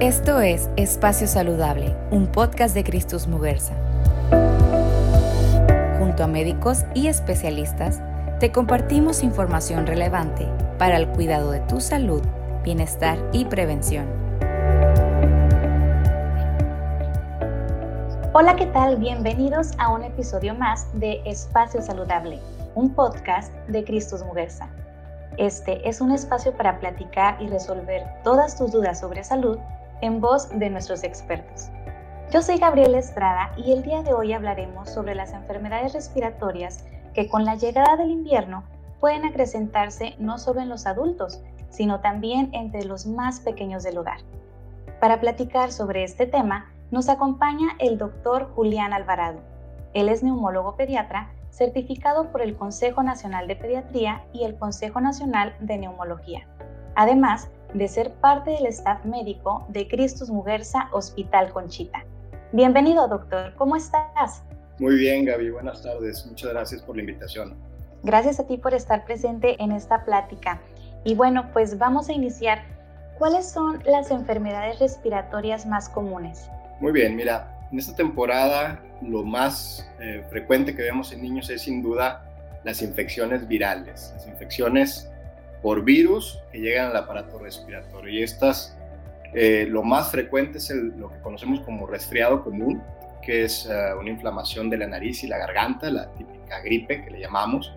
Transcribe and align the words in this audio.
Esto 0.00 0.40
es 0.40 0.70
Espacio 0.76 1.26
Saludable, 1.26 1.92
un 2.12 2.28
podcast 2.28 2.72
de 2.72 2.84
Cristus 2.84 3.26
Muguerza. 3.26 3.74
Junto 5.98 6.22
a 6.22 6.28
médicos 6.28 6.84
y 6.94 7.08
especialistas, 7.08 8.00
te 8.38 8.52
compartimos 8.52 9.24
información 9.24 9.88
relevante 9.88 10.46
para 10.78 10.98
el 10.98 11.08
cuidado 11.08 11.50
de 11.50 11.58
tu 11.62 11.80
salud, 11.80 12.22
bienestar 12.62 13.18
y 13.32 13.46
prevención. 13.46 14.06
Hola, 18.34 18.54
¿qué 18.54 18.66
tal? 18.66 18.98
Bienvenidos 18.98 19.72
a 19.78 19.88
un 19.88 20.04
episodio 20.04 20.54
más 20.54 20.86
de 21.00 21.20
Espacio 21.24 21.82
Saludable, 21.82 22.38
un 22.76 22.94
podcast 22.94 23.52
de 23.66 23.82
Cristus 23.82 24.22
Muguerza. 24.22 24.68
Este 25.38 25.88
es 25.88 26.00
un 26.00 26.12
espacio 26.12 26.52
para 26.52 26.78
platicar 26.78 27.42
y 27.42 27.48
resolver 27.48 28.04
todas 28.22 28.56
tus 28.56 28.70
dudas 28.70 29.00
sobre 29.00 29.24
salud 29.24 29.58
en 30.00 30.20
voz 30.20 30.48
de 30.50 30.70
nuestros 30.70 31.04
expertos. 31.04 31.68
Yo 32.30 32.42
soy 32.42 32.58
Gabriela 32.58 32.98
Estrada 32.98 33.52
y 33.56 33.72
el 33.72 33.82
día 33.82 34.02
de 34.02 34.12
hoy 34.12 34.32
hablaremos 34.32 34.90
sobre 34.90 35.14
las 35.14 35.32
enfermedades 35.32 35.94
respiratorias 35.94 36.84
que 37.14 37.28
con 37.28 37.44
la 37.44 37.54
llegada 37.54 37.96
del 37.96 38.10
invierno 38.10 38.64
pueden 39.00 39.24
acrecentarse 39.24 40.14
no 40.18 40.38
solo 40.38 40.60
en 40.60 40.68
los 40.68 40.86
adultos, 40.86 41.40
sino 41.70 42.00
también 42.00 42.50
entre 42.52 42.84
los 42.84 43.06
más 43.06 43.40
pequeños 43.40 43.82
del 43.82 43.98
hogar. 43.98 44.18
Para 45.00 45.20
platicar 45.20 45.72
sobre 45.72 46.04
este 46.04 46.26
tema, 46.26 46.70
nos 46.90 47.08
acompaña 47.08 47.68
el 47.78 47.98
doctor 47.98 48.50
Julián 48.54 48.92
Alvarado. 48.92 49.40
Él 49.94 50.08
es 50.08 50.22
neumólogo 50.22 50.76
pediatra 50.76 51.30
certificado 51.50 52.30
por 52.30 52.42
el 52.42 52.56
Consejo 52.56 53.02
Nacional 53.02 53.48
de 53.48 53.56
Pediatría 53.56 54.24
y 54.32 54.44
el 54.44 54.56
Consejo 54.56 55.00
Nacional 55.00 55.54
de 55.60 55.78
Neumología. 55.78 56.46
Además, 56.94 57.48
de 57.74 57.88
ser 57.88 58.12
parte 58.14 58.50
del 58.52 58.66
staff 58.66 59.04
médico 59.04 59.66
de 59.68 59.86
Cristus 59.88 60.30
Muguerza 60.30 60.88
Hospital 60.92 61.52
Conchita. 61.52 62.04
Bienvenido, 62.52 63.08
doctor. 63.08 63.54
¿Cómo 63.56 63.76
estás? 63.76 64.42
Muy 64.78 64.96
bien, 64.96 65.24
Gaby. 65.24 65.50
Buenas 65.50 65.82
tardes. 65.82 66.26
Muchas 66.26 66.50
gracias 66.50 66.82
por 66.82 66.96
la 66.96 67.02
invitación. 67.02 67.56
Gracias 68.02 68.40
a 68.40 68.46
ti 68.46 68.56
por 68.56 68.74
estar 68.74 69.04
presente 69.04 69.62
en 69.62 69.72
esta 69.72 70.04
plática. 70.04 70.60
Y 71.04 71.14
bueno, 71.14 71.50
pues 71.52 71.78
vamos 71.78 72.08
a 72.08 72.12
iniciar. 72.12 72.62
¿Cuáles 73.18 73.50
son 73.50 73.82
las 73.84 74.10
enfermedades 74.10 74.78
respiratorias 74.78 75.66
más 75.66 75.88
comunes? 75.88 76.48
Muy 76.80 76.92
bien, 76.92 77.16
mira, 77.16 77.58
en 77.72 77.78
esta 77.78 77.94
temporada 77.96 78.80
lo 79.02 79.24
más 79.24 79.88
eh, 80.00 80.24
frecuente 80.30 80.74
que 80.74 80.82
vemos 80.82 81.12
en 81.12 81.22
niños 81.22 81.50
es 81.50 81.62
sin 81.62 81.82
duda 81.82 82.24
las 82.64 82.80
infecciones 82.82 83.46
virales, 83.46 84.12
las 84.14 84.26
infecciones 84.26 85.10
por 85.62 85.84
virus 85.84 86.40
que 86.52 86.58
llegan 86.58 86.90
al 86.90 86.96
aparato 86.96 87.38
respiratorio. 87.38 88.12
Y 88.12 88.22
estas, 88.22 88.76
eh, 89.34 89.66
lo 89.68 89.82
más 89.82 90.10
frecuente 90.10 90.58
es 90.58 90.70
lo 90.70 91.10
que 91.10 91.18
conocemos 91.20 91.60
como 91.60 91.86
resfriado 91.86 92.42
común, 92.42 92.82
que 93.22 93.44
es 93.44 93.66
eh, 93.66 93.94
una 93.98 94.10
inflamación 94.10 94.70
de 94.70 94.78
la 94.78 94.86
nariz 94.86 95.22
y 95.24 95.26
la 95.26 95.38
garganta, 95.38 95.90
la 95.90 96.10
típica 96.14 96.60
gripe 96.60 97.04
que 97.04 97.10
le 97.10 97.20
llamamos. 97.20 97.74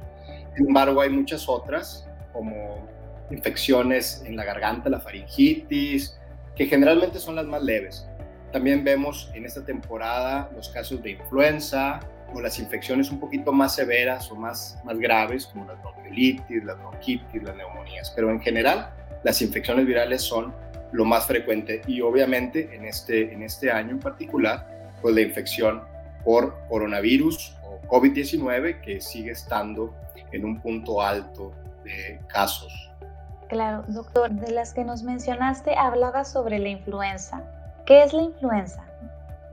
Sin 0.56 0.68
embargo, 0.68 1.02
hay 1.02 1.09
muchas 1.09 1.48
otras, 1.48 2.08
como 2.34 2.88
infecciones 3.32 4.24
en 4.26 4.36
la 4.36 4.44
garganta, 4.44 4.90
la 4.90 5.00
faringitis, 5.00 6.20
que 6.56 6.66
generalmente 6.66 7.20
son 7.20 7.36
las 7.36 7.46
más 7.46 7.64
leves. 7.64 8.08
También 8.52 8.84
vemos 8.84 9.32
en 9.34 9.46
esta 9.46 9.64
temporada 9.64 10.50
los 10.56 10.70
casos 10.70 11.02
de 11.02 11.12
influenza, 11.12 12.02
o 12.34 12.42
las 12.42 12.60
infecciones 12.60 13.12
un 13.12 13.20
poquito 13.20 13.52
más 13.52 13.76
severas 13.76 14.32
o 14.32 14.36
más, 14.36 14.80
más 14.84 14.98
graves, 14.98 15.48
como 15.48 15.66
las 15.66 15.82
bronquiolitis, 15.82 16.64
las 16.64 16.78
bronquitis, 16.78 17.44
las 17.44 17.56
neumonías. 17.56 18.12
Pero 18.16 18.30
en 18.30 18.40
general, 18.40 18.90
las 19.24 19.42
infecciones 19.42 19.86
virales 19.86 20.22
son 20.22 20.54
lo 20.92 21.06
más 21.06 21.26
frecuente 21.26 21.82
y 21.88 22.02
obviamente 22.02 22.76
en 22.76 22.86
este, 22.86 23.34
en 23.34 23.44
este 23.44 23.72
año 23.72 23.92
en 23.92 24.00
particular, 24.00 24.92
pues 25.02 25.16
la 25.16 25.22
infección 25.22 25.82
por 26.24 26.58
coronavirus 26.70 27.56
o 27.64 27.80
COVID-19 27.88 28.82
que 28.82 29.02
sigue 29.02 29.31
estando 29.31 29.94
en 30.31 30.46
un 30.46 30.59
punto 30.59 31.02
alto 31.02 31.53
de 31.84 32.20
casos. 32.28 32.91
Claro, 33.50 33.84
doctor, 33.88 34.31
de 34.31 34.52
las 34.52 34.74
que 34.74 34.84
nos 34.84 35.03
mencionaste 35.03 35.75
hablaba 35.75 36.24
sobre 36.24 36.59
la 36.59 36.70
influenza. 36.70 37.44
¿Qué 37.86 38.03
es 38.03 38.14
la 38.14 38.22
influenza? 38.22 38.86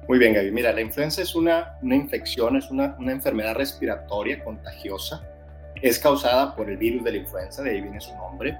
Muy 0.09 0.19
bien, 0.19 0.33
Gaby. 0.33 0.51
Mira, 0.53 0.73
la 0.73 0.81
influenza 0.81 1.21
es 1.21 1.35
una, 1.35 1.77
una 1.83 1.95
infección, 1.95 2.57
es 2.57 2.71
una, 2.71 2.97
una, 2.99 3.13
enfermedad 3.13 3.55
respiratoria 3.55 4.43
contagiosa. 4.43 5.23
Es 5.83 5.99
causada 5.99 6.57
por 6.57 6.71
el 6.71 6.79
virus 6.79 7.05
de 7.05 7.13
la 7.13 7.19
influenza, 7.19 7.63
de 7.63 7.73
ahí 7.73 7.83
viene 7.83 8.01
su 8.01 8.17
nombre. 8.17 8.59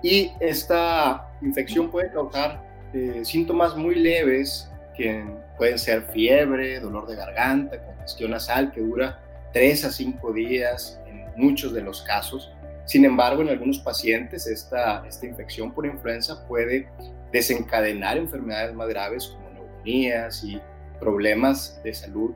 Y 0.00 0.30
esta 0.38 1.28
infección 1.42 1.90
puede 1.90 2.12
causar 2.12 2.62
eh, 2.92 3.24
síntomas 3.24 3.76
muy 3.76 3.96
leves, 3.96 4.70
que 4.96 5.24
pueden 5.58 5.76
ser 5.76 6.02
fiebre, 6.12 6.78
dolor 6.78 7.08
de 7.08 7.16
garganta, 7.16 7.82
congestión 7.82 8.30
nasal, 8.30 8.70
que 8.70 8.80
dura 8.80 9.20
3 9.54 9.86
a 9.86 9.90
5 9.90 10.32
días 10.34 11.00
en 11.08 11.26
muchos 11.36 11.74
de 11.74 11.80
los 11.80 12.02
casos. 12.02 12.52
Sin 12.84 13.04
embargo, 13.04 13.42
en 13.42 13.48
algunos 13.48 13.80
pacientes 13.80 14.46
esta, 14.46 15.04
esta 15.04 15.26
infección 15.26 15.74
por 15.74 15.84
influenza 15.84 16.46
puede 16.46 16.88
desencadenar 17.32 18.16
enfermedades 18.16 18.72
más 18.72 18.88
graves 18.88 19.26
como 19.26 19.50
neumonías 19.50 20.44
y 20.44 20.62
problemas 21.00 21.80
de 21.82 21.94
salud 21.94 22.32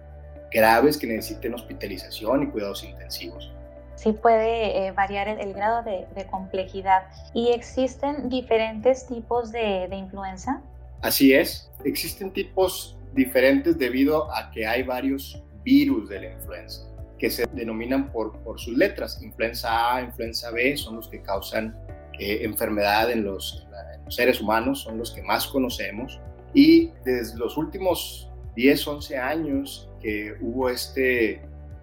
graves 0.50 0.96
que 0.96 1.06
necesiten 1.06 1.54
hospitalización 1.54 2.42
y 2.42 2.46
cuidados 2.48 2.84
intensivos. 2.84 3.52
Sí 3.94 4.12
puede 4.12 4.86
eh, 4.86 4.92
variar 4.92 5.28
el, 5.28 5.52
grado 5.52 5.82
de, 5.82 6.26
complejidad. 6.30 7.02
¿Y 7.34 7.50
existen 7.50 8.28
diferentes 8.28 9.06
tipos 9.06 9.52
de, 9.52 9.88
influenza? 9.92 10.62
Así 11.02 11.34
es, 11.34 11.70
existen 11.84 12.32
tipos 12.32 12.96
diferentes 13.14 13.78
debido 13.78 14.32
a 14.34 14.50
que 14.50 14.66
hay 14.66 14.82
varios 14.82 15.42
virus 15.62 16.08
de 16.08 16.20
la 16.20 16.32
influenza 16.32 16.86
que 17.18 17.28
se 17.30 17.44
denominan 17.52 18.10
por, 18.10 18.38
por 18.38 18.58
sus 18.58 18.74
letras. 18.76 19.20
Influenza 19.22 19.96
A, 19.96 20.00
influenza 20.00 20.50
B 20.50 20.74
son 20.78 20.96
los 20.96 21.08
que 21.08 21.20
causan 21.20 21.76
eh, 22.18 22.40
enfermedad 22.42 23.10
en 23.10 23.24
los, 23.24 23.66
en 23.94 24.04
los 24.06 24.14
seres 24.14 24.40
humanos, 24.40 24.80
son 24.80 24.96
los 24.96 25.10
que 25.10 25.22
más 25.22 25.46
conocemos. 25.46 26.18
Y 26.54 26.90
desde 27.04 27.36
los 27.36 27.58
últimos 27.58 28.29
10, 28.60 28.88
11 28.88 29.16
años 29.16 29.88
que 30.02 30.34
hubo 30.42 30.68
este 30.68 31.40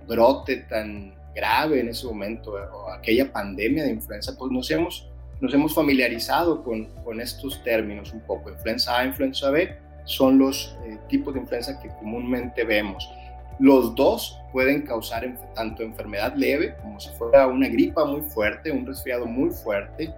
brote 0.07 0.57
tan 0.69 1.15
grave 1.33 1.79
en 1.79 1.89
ese 1.89 2.05
momento, 2.05 2.51
o 2.51 2.91
aquella 2.91 3.31
pandemia 3.31 3.83
de 3.83 3.91
influenza, 3.91 4.35
pues 4.37 4.51
nos 4.51 4.69
hemos, 4.69 5.09
nos 5.41 5.51
hemos 5.55 5.73
familiarizado 5.73 6.63
con, 6.63 6.85
con 7.03 7.19
estos 7.19 7.63
términos 7.63 8.13
un 8.13 8.21
poco. 8.21 8.51
Influenza 8.51 8.99
A, 8.99 9.05
influenza 9.05 9.49
B 9.49 9.75
son 10.05 10.37
los 10.37 10.77
eh, 10.85 10.99
tipos 11.09 11.33
de 11.33 11.39
influenza 11.39 11.79
que 11.79 11.89
comúnmente 11.99 12.63
vemos. 12.63 13.09
Los 13.59 13.95
dos 13.95 14.39
pueden 14.53 14.83
causar 14.83 15.27
tanto 15.55 15.81
enfermedad 15.81 16.35
leve, 16.35 16.75
como 16.83 16.99
si 16.99 17.09
fuera 17.17 17.47
una 17.47 17.69
gripa 17.69 18.05
muy 18.05 18.21
fuerte, 18.21 18.69
un 18.71 18.85
resfriado 18.85 19.25
muy 19.25 19.49
fuerte, 19.49 20.13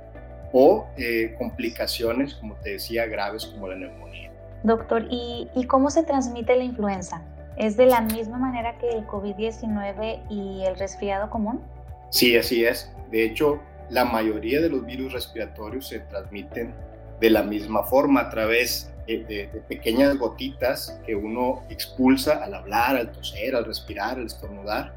o 0.52 0.90
eh, 0.98 1.36
complicaciones, 1.38 2.34
como 2.34 2.56
te 2.56 2.72
decía, 2.72 3.06
graves 3.06 3.46
como 3.46 3.70
la 3.70 3.76
neumonía. 3.78 4.29
Doctor, 4.64 5.08
¿y, 5.10 5.50
cómo 5.68 5.90
se 5.90 6.04
transmite 6.04 6.56
la 6.56 6.64
influenza? 6.64 7.22
¿Es 7.58 7.78
de 7.78 7.86
la 7.86 8.02
misma 8.02 8.38
manera 8.38 8.78
que 8.78 8.90
el 8.90 9.06
COVID-19 9.06 10.22
y 10.30 10.64
el 10.66 10.76
resfriado 10.78 11.30
común? 11.30 11.62
Sí, 12.10 12.36
así 12.36 12.66
es. 12.66 12.92
De 13.12 13.24
hecho, 13.24 13.60
la 13.90 14.06
mayoría 14.06 14.62
de 14.62 14.70
los 14.70 14.86
virus 14.86 15.14
respiratorios 15.14 15.88
se 15.88 16.00
transmiten 16.00 16.74
de 17.20 17.30
la 17.30 17.44
misma 17.44 17.84
forma 17.84 18.22
a 18.22 18.30
través 18.30 18.92
de, 19.08 19.24
de, 19.24 19.48
pequeñas 19.68 20.18
gotitas 20.18 21.00
que 21.06 21.16
uno 21.16 21.64
expulsa 21.70 22.44
al 22.44 22.54
hablar, 22.54 22.96
al 22.96 23.12
toser, 23.12 23.56
al 23.56 23.66
respirar, 23.66 24.18
al 24.18 24.26
estornudar, 24.26 24.94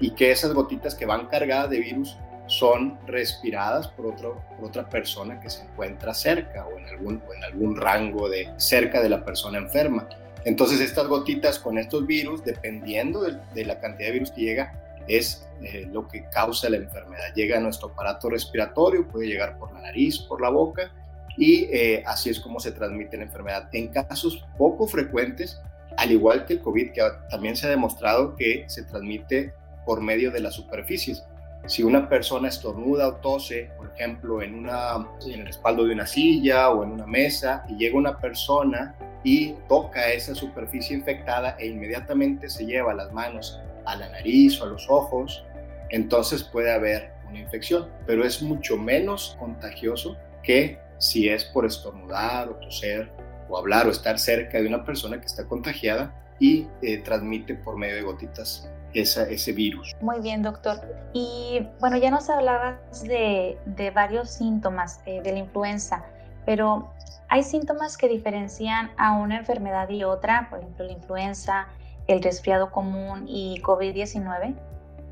y 0.00 0.10
que 0.10 0.30
esas 0.30 0.52
gotitas 0.52 0.94
que 0.94 1.06
van 1.06 1.26
cargadas 1.26 1.70
de 1.70 1.80
virus 1.80 2.16
son 2.48 2.98
respiradas 3.06 3.88
por, 3.88 4.06
otro, 4.06 4.42
por 4.56 4.68
otra 4.68 4.88
persona 4.88 5.40
que 5.40 5.50
se 5.50 5.62
encuentra 5.62 6.12
cerca 6.14 6.66
o 6.66 6.78
en, 6.78 6.86
algún, 6.86 7.22
en 7.36 7.44
algún 7.44 7.76
rango 7.76 8.28
de 8.28 8.52
cerca 8.56 9.00
de 9.00 9.10
la 9.10 9.24
persona 9.24 9.58
enferma. 9.58 10.08
Entonces 10.44 10.80
estas 10.80 11.06
gotitas 11.06 11.58
con 11.58 11.78
estos 11.78 12.06
virus, 12.06 12.44
dependiendo 12.44 13.22
de, 13.22 13.64
la 13.64 13.80
cantidad 13.80 14.08
de 14.08 14.12
virus 14.14 14.30
que 14.30 14.40
llega, 14.40 14.72
es 15.06 15.46
eh, 15.62 15.88
lo 15.92 16.08
que 16.08 16.24
causa 16.30 16.70
la 16.70 16.76
enfermedad. 16.76 17.34
Llega 17.34 17.58
a 17.58 17.60
nuestro 17.60 17.88
aparato 17.88 18.30
respiratorio, 18.30 19.06
puede 19.06 19.26
llegar 19.26 19.58
por 19.58 19.72
la 19.72 19.80
nariz, 19.80 20.18
por 20.18 20.40
la 20.40 20.50
boca, 20.50 20.90
y 21.36 21.64
eh, 21.70 22.02
así 22.06 22.30
es 22.30 22.40
como 22.40 22.60
se 22.60 22.72
transmite 22.72 23.16
la 23.16 23.24
enfermedad. 23.24 23.68
En 23.72 23.88
casos 23.88 24.44
poco 24.56 24.86
frecuentes, 24.86 25.60
al 25.96 26.12
igual 26.12 26.46
que 26.46 26.54
el 26.54 26.60
COVID, 26.60 26.92
que 26.92 27.02
también 27.30 27.56
se 27.56 27.66
ha 27.66 27.70
demostrado 27.70 28.34
que 28.36 28.64
se 28.68 28.84
transmite 28.84 29.52
por 29.84 30.00
medio 30.00 30.30
de 30.30 30.40
las 30.40 30.54
superficies. 30.54 31.24
Si 31.66 31.82
una 31.82 32.08
persona 32.08 32.48
estornuda 32.48 33.08
o 33.08 33.14
tose, 33.16 33.70
por 33.76 33.90
ejemplo, 33.94 34.40
en, 34.42 34.54
una, 34.54 35.06
en 35.26 35.40
el 35.40 35.46
respaldo 35.46 35.84
de 35.84 35.92
una 35.92 36.06
silla 36.06 36.70
o 36.70 36.82
en 36.82 36.92
una 36.92 37.06
mesa, 37.06 37.64
y 37.68 37.76
llega 37.76 37.98
una 37.98 38.18
persona 38.18 38.94
y 39.22 39.54
toca 39.68 40.10
esa 40.12 40.34
superficie 40.34 40.96
infectada 40.96 41.56
e 41.58 41.66
inmediatamente 41.66 42.48
se 42.48 42.64
lleva 42.64 42.94
las 42.94 43.12
manos 43.12 43.60
a 43.84 43.96
la 43.96 44.08
nariz 44.08 44.60
o 44.60 44.64
a 44.64 44.68
los 44.68 44.88
ojos, 44.88 45.44
entonces 45.90 46.42
puede 46.42 46.72
haber 46.72 47.12
una 47.28 47.40
infección, 47.40 47.88
pero 48.06 48.24
es 48.24 48.42
mucho 48.42 48.76
menos 48.76 49.36
contagioso 49.38 50.16
que 50.42 50.78
si 50.98 51.28
es 51.28 51.44
por 51.44 51.66
estornudar 51.66 52.48
o 52.48 52.54
toser 52.56 53.10
o 53.48 53.58
hablar 53.58 53.86
o 53.86 53.90
estar 53.90 54.18
cerca 54.18 54.60
de 54.60 54.66
una 54.66 54.84
persona 54.84 55.20
que 55.20 55.26
está 55.26 55.46
contagiada 55.46 56.14
y 56.38 56.66
eh, 56.82 56.98
transmite 56.98 57.54
por 57.54 57.76
medio 57.76 57.96
de 57.96 58.02
gotitas 58.02 58.70
esa, 58.94 59.28
ese 59.28 59.52
virus. 59.52 59.94
Muy 60.00 60.20
bien, 60.20 60.42
doctor. 60.42 60.80
Y 61.12 61.66
bueno, 61.80 61.96
ya 61.98 62.10
nos 62.10 62.30
hablabas 62.30 63.02
de, 63.02 63.58
de 63.66 63.90
varios 63.90 64.30
síntomas 64.30 65.00
eh, 65.06 65.20
de 65.22 65.32
la 65.32 65.38
influenza, 65.38 66.04
pero 66.46 66.90
¿hay 67.28 67.42
síntomas 67.42 67.96
que 67.96 68.08
diferencian 68.08 68.90
a 68.96 69.16
una 69.18 69.38
enfermedad 69.38 69.88
y 69.90 70.04
otra? 70.04 70.48
Por 70.50 70.60
ejemplo, 70.60 70.86
la 70.86 70.92
influenza, 70.92 71.68
el 72.06 72.22
resfriado 72.22 72.70
común 72.70 73.24
y 73.28 73.60
COVID-19. 73.62 74.54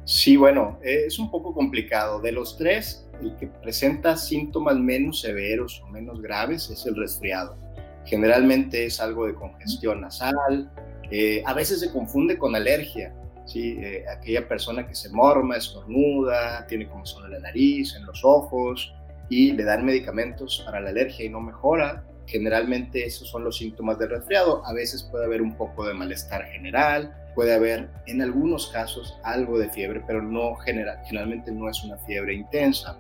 Sí, 0.05 0.37
bueno, 0.37 0.79
es 0.83 1.19
un 1.19 1.31
poco 1.33 1.53
complicado. 1.53 2.21
De 2.21 2.31
los 2.31 2.57
tres, 2.57 3.09
el 3.21 3.35
que 3.37 3.49
presenta 3.49 4.17
síntomas 4.17 4.77
menos 4.77 5.21
severos 5.21 5.83
o 5.83 5.89
menos 5.89 6.23
graves 6.23 6.71
es 6.71 6.87
el 6.87 6.95
resfriado. 6.97 7.57
Generalmente 8.05 8.87
es 8.87 9.01
algo 9.01 9.27
de 9.27 9.35
congestión 9.35 10.03
nasal, 10.03 10.71
eh, 11.11 11.43
a 11.45 11.55
veces 11.55 11.81
se 11.81 11.93
confunde 11.93 12.39
con 12.39 12.55
alergia, 12.55 13.15
¿sí? 13.47 13.79
Eh, 13.81 14.05
aquella 14.09 14.47
persona 14.47 14.87
que 14.87 14.95
se 14.95 15.09
morma, 15.11 15.57
estornuda, 15.57 16.67
tiene 16.67 16.89
comezón 16.89 17.25
en 17.27 17.33
la 17.33 17.39
nariz, 17.39 17.95
en 17.97 18.05
los 18.07 18.25
ojos 18.25 18.93
y 19.29 19.53
le 19.53 19.65
dan 19.65 19.85
medicamentos 19.85 20.63
para 20.65 20.81
la 20.81 20.91
alergia 20.91 21.25
y 21.25 21.29
no 21.29 21.41
mejora. 21.41 22.05
Generalmente 22.27 23.05
esos 23.05 23.29
son 23.29 23.45
los 23.45 23.57
síntomas 23.57 23.99
del 23.99 24.11
resfriado. 24.11 24.65
A 24.67 24.73
veces 24.73 25.05
puede 25.05 25.25
haber 25.25 25.43
un 25.43 25.57
poco 25.57 25.87
de 25.87 25.95
malestar 25.95 26.45
general, 26.47 27.15
puede 27.35 27.55
haber 27.55 27.89
en 28.07 28.23
algunos 28.23 28.69
casos 28.69 29.19
algo 29.23 29.59
de 29.59 29.69
fiebre, 29.69 30.03
pero 30.07 30.23
no 30.23 30.57
general, 30.57 30.99
generalmente 31.07 31.53
no 31.53 31.71
es 31.71 31.85
una 31.85 31.99
fiebre 31.99 32.35
intensa 32.35 32.99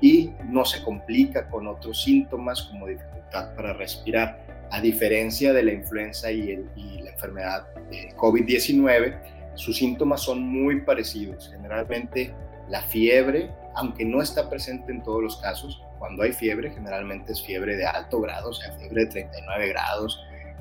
y 0.00 0.32
no 0.44 0.64
se 0.64 0.82
complica 0.82 1.48
con 1.48 1.66
otros 1.66 2.02
síntomas 2.02 2.62
como 2.62 2.86
dificultad 2.86 3.54
para 3.56 3.72
respirar. 3.72 4.49
A 4.70 4.80
diferencia 4.80 5.52
de 5.52 5.62
la 5.62 5.72
influenza 5.72 6.30
y, 6.30 6.50
el, 6.52 6.70
y 6.76 7.02
la 7.02 7.10
enfermedad 7.10 7.66
COVID-19, 8.16 9.54
sus 9.54 9.76
síntomas 9.76 10.22
son 10.22 10.42
muy 10.42 10.82
parecidos. 10.82 11.50
Generalmente 11.52 12.32
la 12.68 12.82
fiebre, 12.82 13.50
aunque 13.74 14.04
no 14.04 14.22
está 14.22 14.48
presente 14.48 14.92
en 14.92 15.02
todos 15.02 15.22
los 15.22 15.36
casos, 15.38 15.82
cuando 15.98 16.22
hay 16.22 16.32
fiebre 16.32 16.70
generalmente 16.70 17.32
es 17.32 17.42
fiebre 17.42 17.76
de 17.76 17.84
alto 17.84 18.20
grado, 18.20 18.50
o 18.50 18.52
sea, 18.52 18.72
fiebre 18.78 19.04
de 19.04 19.10
39 19.10 19.68
grados 19.68 20.18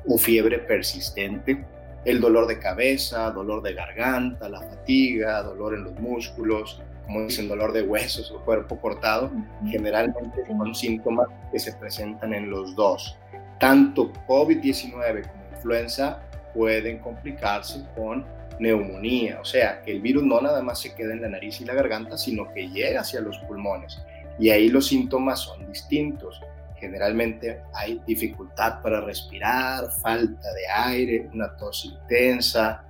o 0.08 0.18
fiebre 0.18 0.60
persistente. 0.60 1.64
El 2.04 2.20
dolor 2.20 2.48
de 2.48 2.60
cabeza, 2.60 3.30
dolor 3.32 3.62
de 3.62 3.74
garganta, 3.74 4.50
la 4.50 4.62
fatiga, 4.62 5.44
dolor 5.44 5.76
en 5.76 5.84
los 5.84 6.00
músculos, 6.00 6.82
como 7.06 7.24
dicen, 7.24 7.48
dolor 7.48 7.74
de 7.74 7.84
huesos 7.84 8.32
o 8.32 8.44
cuerpo 8.44 8.80
cortado, 8.80 9.32
generalmente 9.66 10.46
son 10.46 10.76
síntomas 10.76 11.28
que 11.52 11.60
se 11.60 11.74
presentan 11.74 12.34
en 12.34 12.50
los 12.50 12.76
dos. 12.76 13.18
Tanto 13.60 14.14
COVID-19 14.28 15.28
como 15.28 15.44
influenza 15.56 16.22
pueden 16.54 17.00
complicarse 17.00 17.84
con 17.96 18.26
neumonía, 18.60 19.40
o 19.40 19.46
sea, 19.46 19.82
que 19.82 19.92
el 19.92 20.02
virus 20.02 20.24
no 20.24 20.42
nada 20.42 20.62
más 20.62 20.82
se 20.82 20.94
queda 20.94 21.14
en 21.14 21.22
la 21.22 21.30
nariz 21.30 21.62
y 21.62 21.66
la 21.66 21.74
garganta, 21.74 22.18
sino 22.18 22.52
que 22.54 22.68
llega 22.70 23.02
hacia 23.02 23.22
los 23.22 23.38
pulmones. 23.40 24.02
Y 24.38 24.50
ahí 24.50 24.70
los 24.70 24.88
síntomas 24.88 25.40
son 25.40 25.66
distintos. 25.68 26.42
Generalmente 26.78 27.62
hay 27.74 28.02
dificultad 28.06 28.82
para 28.82 29.02
respirar, 29.02 29.92
falta 30.02 30.54
de 30.54 30.68
aire, 30.68 31.30
una 31.34 31.56
tos 31.58 31.86
intensa 31.86 32.84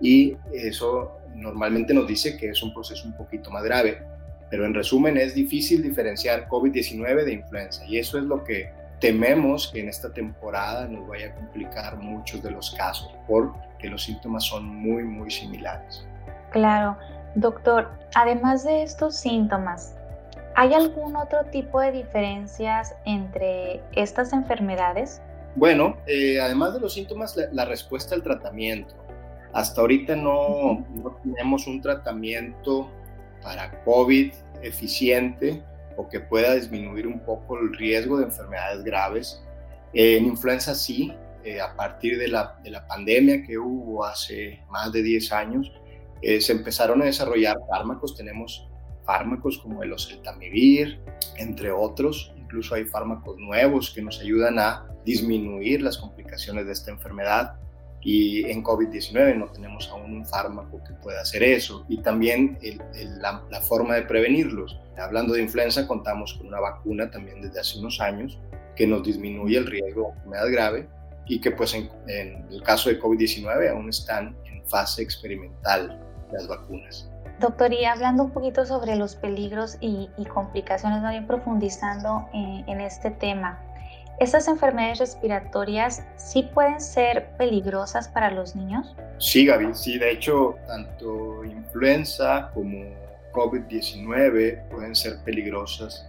y 0.00 0.36
eso 0.52 1.18
normalmente 1.34 1.94
nos 1.94 2.08
dice 2.08 2.36
que 2.36 2.50
es 2.50 2.62
un 2.62 2.74
proceso 2.74 3.06
un 3.06 3.16
poquito 3.16 3.50
más 3.50 3.62
grave. 3.62 4.02
Pero 4.50 4.64
en 4.64 4.74
resumen 4.74 5.16
es 5.16 5.34
difícil 5.34 5.82
diferenciar 5.82 6.48
COVID-19 6.48 7.24
de 7.24 7.32
influenza 7.32 7.84
y 7.86 7.98
eso 7.98 8.18
es 8.18 8.24
lo 8.24 8.42
que 8.44 8.70
tememos 9.00 9.68
que 9.68 9.80
en 9.80 9.88
esta 9.88 10.12
temporada 10.12 10.86
nos 10.86 11.06
vaya 11.06 11.28
a 11.28 11.34
complicar 11.34 11.96
muchos 11.96 12.42
de 12.42 12.50
los 12.50 12.70
casos 12.70 13.12
porque 13.26 13.88
los 13.88 14.04
síntomas 14.04 14.44
son 14.44 14.64
muy, 14.64 15.04
muy 15.04 15.30
similares. 15.30 16.06
Claro, 16.50 16.96
doctor, 17.34 17.90
además 18.14 18.64
de 18.64 18.82
estos 18.82 19.16
síntomas, 19.16 19.94
¿hay 20.54 20.72
algún 20.72 21.16
otro 21.16 21.44
tipo 21.46 21.80
de 21.80 21.92
diferencias 21.92 22.94
entre 23.04 23.82
estas 23.92 24.32
enfermedades? 24.32 25.20
Bueno, 25.54 25.96
eh, 26.06 26.40
además 26.40 26.74
de 26.74 26.80
los 26.80 26.94
síntomas, 26.94 27.36
la, 27.52 27.64
respuesta 27.64 28.14
al 28.14 28.22
tratamiento. 28.22 28.94
Hasta 29.52 29.80
ahorita 29.80 30.16
no, 30.16 30.84
no 30.94 31.16
tenemos 31.22 31.66
un 31.66 31.80
tratamiento 31.80 32.90
para 33.42 33.82
COVID 33.84 34.32
eficiente 34.62 35.62
o 35.96 36.08
que 36.08 36.20
pueda 36.20 36.54
disminuir 36.54 37.06
un 37.06 37.20
poco 37.20 37.58
el 37.58 37.74
riesgo 37.74 38.18
de 38.18 38.24
enfermedades 38.24 38.84
graves. 38.84 39.42
en 39.92 40.26
influenza 40.26 40.74
sí, 40.74 41.12
eh, 41.44 41.60
a 41.60 41.74
partir 41.74 42.18
de 42.18 42.28
la, 42.28 42.58
de 42.62 42.70
la, 42.70 42.86
pandemia 42.86 43.42
que 43.44 43.56
hubo 43.56 44.04
hace 44.04 44.60
más 44.68 44.92
de 44.92 45.02
10 45.02 45.32
años, 45.32 45.72
eh, 46.20 46.40
se 46.40 46.52
empezaron 46.52 47.02
a 47.02 47.04
desarrollar 47.04 47.56
fármacos. 47.68 48.16
Tenemos 48.16 48.68
fármacos 49.04 49.58
como 49.58 49.82
el 49.82 49.92
oseltamivir, 49.92 51.00
entre 51.36 51.70
otros. 51.70 52.34
Incluso 52.36 52.74
hay 52.74 52.84
fármacos 52.84 53.38
nuevos 53.38 53.92
que 53.94 54.02
nos 54.02 54.20
ayudan 54.20 54.58
a 54.58 54.88
disminuir 55.04 55.82
las 55.82 55.98
complicaciones 55.98 56.66
de 56.66 56.72
esta 56.72 56.90
enfermedad 56.90 57.60
y 58.06 58.48
en 58.48 58.62
COVID-19 58.62 59.36
no 59.36 59.48
tenemos 59.48 59.90
aún 59.90 60.18
un 60.18 60.24
fármaco 60.24 60.80
que 60.84 60.94
pueda 60.94 61.22
hacer 61.22 61.42
eso 61.42 61.84
y 61.88 61.98
también 62.02 62.56
la, 63.20 63.60
forma 63.62 63.96
de 63.96 64.02
prevenirlos. 64.02 64.78
Hablando 64.96 65.34
de 65.34 65.42
influenza, 65.42 65.88
contamos 65.88 66.34
con 66.34 66.46
una 66.46 66.60
vacuna 66.60 67.10
también 67.10 67.42
desde 67.42 67.58
hace 67.58 67.80
unos 67.80 68.00
años 68.00 68.38
que 68.76 68.86
nos 68.86 69.02
disminuye 69.02 69.58
el 69.58 69.66
riesgo 69.66 70.02
de 70.02 70.08
enfermedad 70.10 70.52
grave 70.52 70.88
y 71.26 71.40
que 71.40 71.50
pues 71.50 71.74
en, 71.74 71.90
el 72.48 72.62
caso 72.62 72.90
de 72.90 73.00
COVID-19 73.00 73.72
aún 73.72 73.88
están 73.88 74.36
en 74.44 74.64
fase 74.66 75.02
experimental 75.02 76.00
las 76.30 76.46
vacunas. 76.46 77.10
Doctor, 77.40 77.72
y 77.72 77.86
hablando 77.86 78.22
un 78.22 78.30
poquito 78.30 78.64
sobre 78.64 78.94
los 78.94 79.16
peligros 79.16 79.78
y, 79.80 80.08
complicaciones, 80.32 81.02
no 81.02 81.10
bien 81.10 81.26
profundizando 81.26 82.28
en, 82.32 82.68
en 82.68 82.80
este 82.80 83.10
tema, 83.10 83.65
¿Estas 84.18 84.48
enfermedades 84.48 84.98
respiratorias 84.98 86.02
sí 86.16 86.48
pueden 86.54 86.80
ser 86.80 87.28
peligrosas 87.36 88.08
para 88.08 88.30
los 88.30 88.56
niños? 88.56 88.96
Sí, 89.18 89.44
Gaby, 89.44 89.74
sí, 89.74 89.98
de 89.98 90.12
hecho, 90.12 90.56
tanto 90.66 91.44
influenza 91.44 92.50
como 92.54 92.78
COVID-19 93.32 94.68
pueden 94.70 94.94
ser 94.94 95.18
peligrosas 95.22 96.08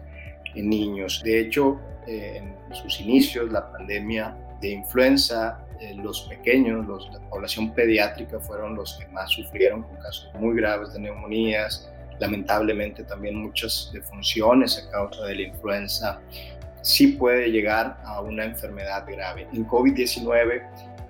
en 0.56 0.70
niños. 0.70 1.22
De 1.22 1.38
hecho, 1.38 1.82
eh, 2.08 2.42
en 2.70 2.76
sus 2.76 3.02
inicios, 3.02 3.52
la 3.52 3.70
pandemia 3.74 4.38
de 4.62 4.70
influenza, 4.70 5.60
eh, 5.82 5.94
los 5.96 6.22
pequeños, 6.30 6.88
los, 6.88 7.12
la 7.12 7.20
población 7.30 7.74
pediátrica 7.74 8.40
fueron 8.40 8.76
los 8.76 8.98
que 8.98 9.08
más 9.08 9.32
sufrieron 9.32 9.84
con 9.84 9.98
casos 9.98 10.32
muy 10.36 10.56
graves 10.56 10.94
de 10.94 11.02
neumonías, 11.02 11.92
lamentablemente 12.20 13.04
también 13.04 13.36
muchas 13.36 13.92
defunciones 13.94 14.82
a 14.82 14.90
causa 14.90 15.26
de 15.26 15.36
la 15.36 15.42
influenza 15.42 16.22
sí 16.88 17.08
puede 17.08 17.52
llegar 17.52 17.98
a 18.06 18.22
una 18.22 18.46
enfermedad 18.46 19.06
grave. 19.06 19.46
En 19.52 19.68
COVID-19, 19.68 20.64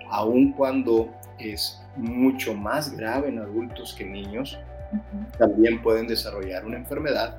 aun 0.09 0.51
cuando 0.53 1.13
es 1.37 1.79
mucho 1.95 2.55
más 2.55 2.97
grave 2.97 3.29
en 3.29 3.37
adultos 3.37 3.93
que 3.93 4.03
en 4.03 4.13
niños, 4.13 4.57
también 5.37 5.79
pueden 5.83 6.07
desarrollar 6.07 6.65
una 6.65 6.77
enfermedad 6.77 7.37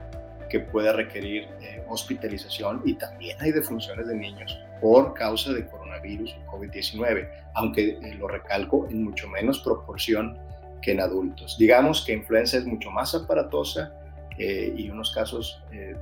que 0.49 0.61
puede 0.61 0.93
requerir 0.93 1.49
eh, 1.61 1.83
hospitalización 1.89 2.83
y 2.85 2.95
también 2.95 3.37
hay 3.41 3.51
defunciones 3.51 4.07
de 4.07 4.15
niños 4.15 4.57
por 4.81 5.15
causa 5.15 5.53
de 5.53 5.67
coronavirus 5.67 6.37
o 6.47 6.53
COVID-19, 6.53 7.29
aunque 7.55 7.99
eh, 8.01 8.15
lo 8.17 8.29
recalco 8.29 8.87
en 8.89 9.03
mucho 9.03 9.29
menos 9.29 9.59
proporción 9.59 10.39
que 10.81 10.93
en 10.93 11.01
adultos. 11.01 11.57
Digamos 11.59 12.05
que 12.05 12.13
influenza 12.13 12.59
es 12.59 12.67
mucho 12.67 12.93
más 12.93 13.17
aparatosa 13.17 13.93
eh, 14.39 14.73
y 14.77 14.89
unos 14.89 15.13
casos 15.13 15.61
eh, 15.73 15.97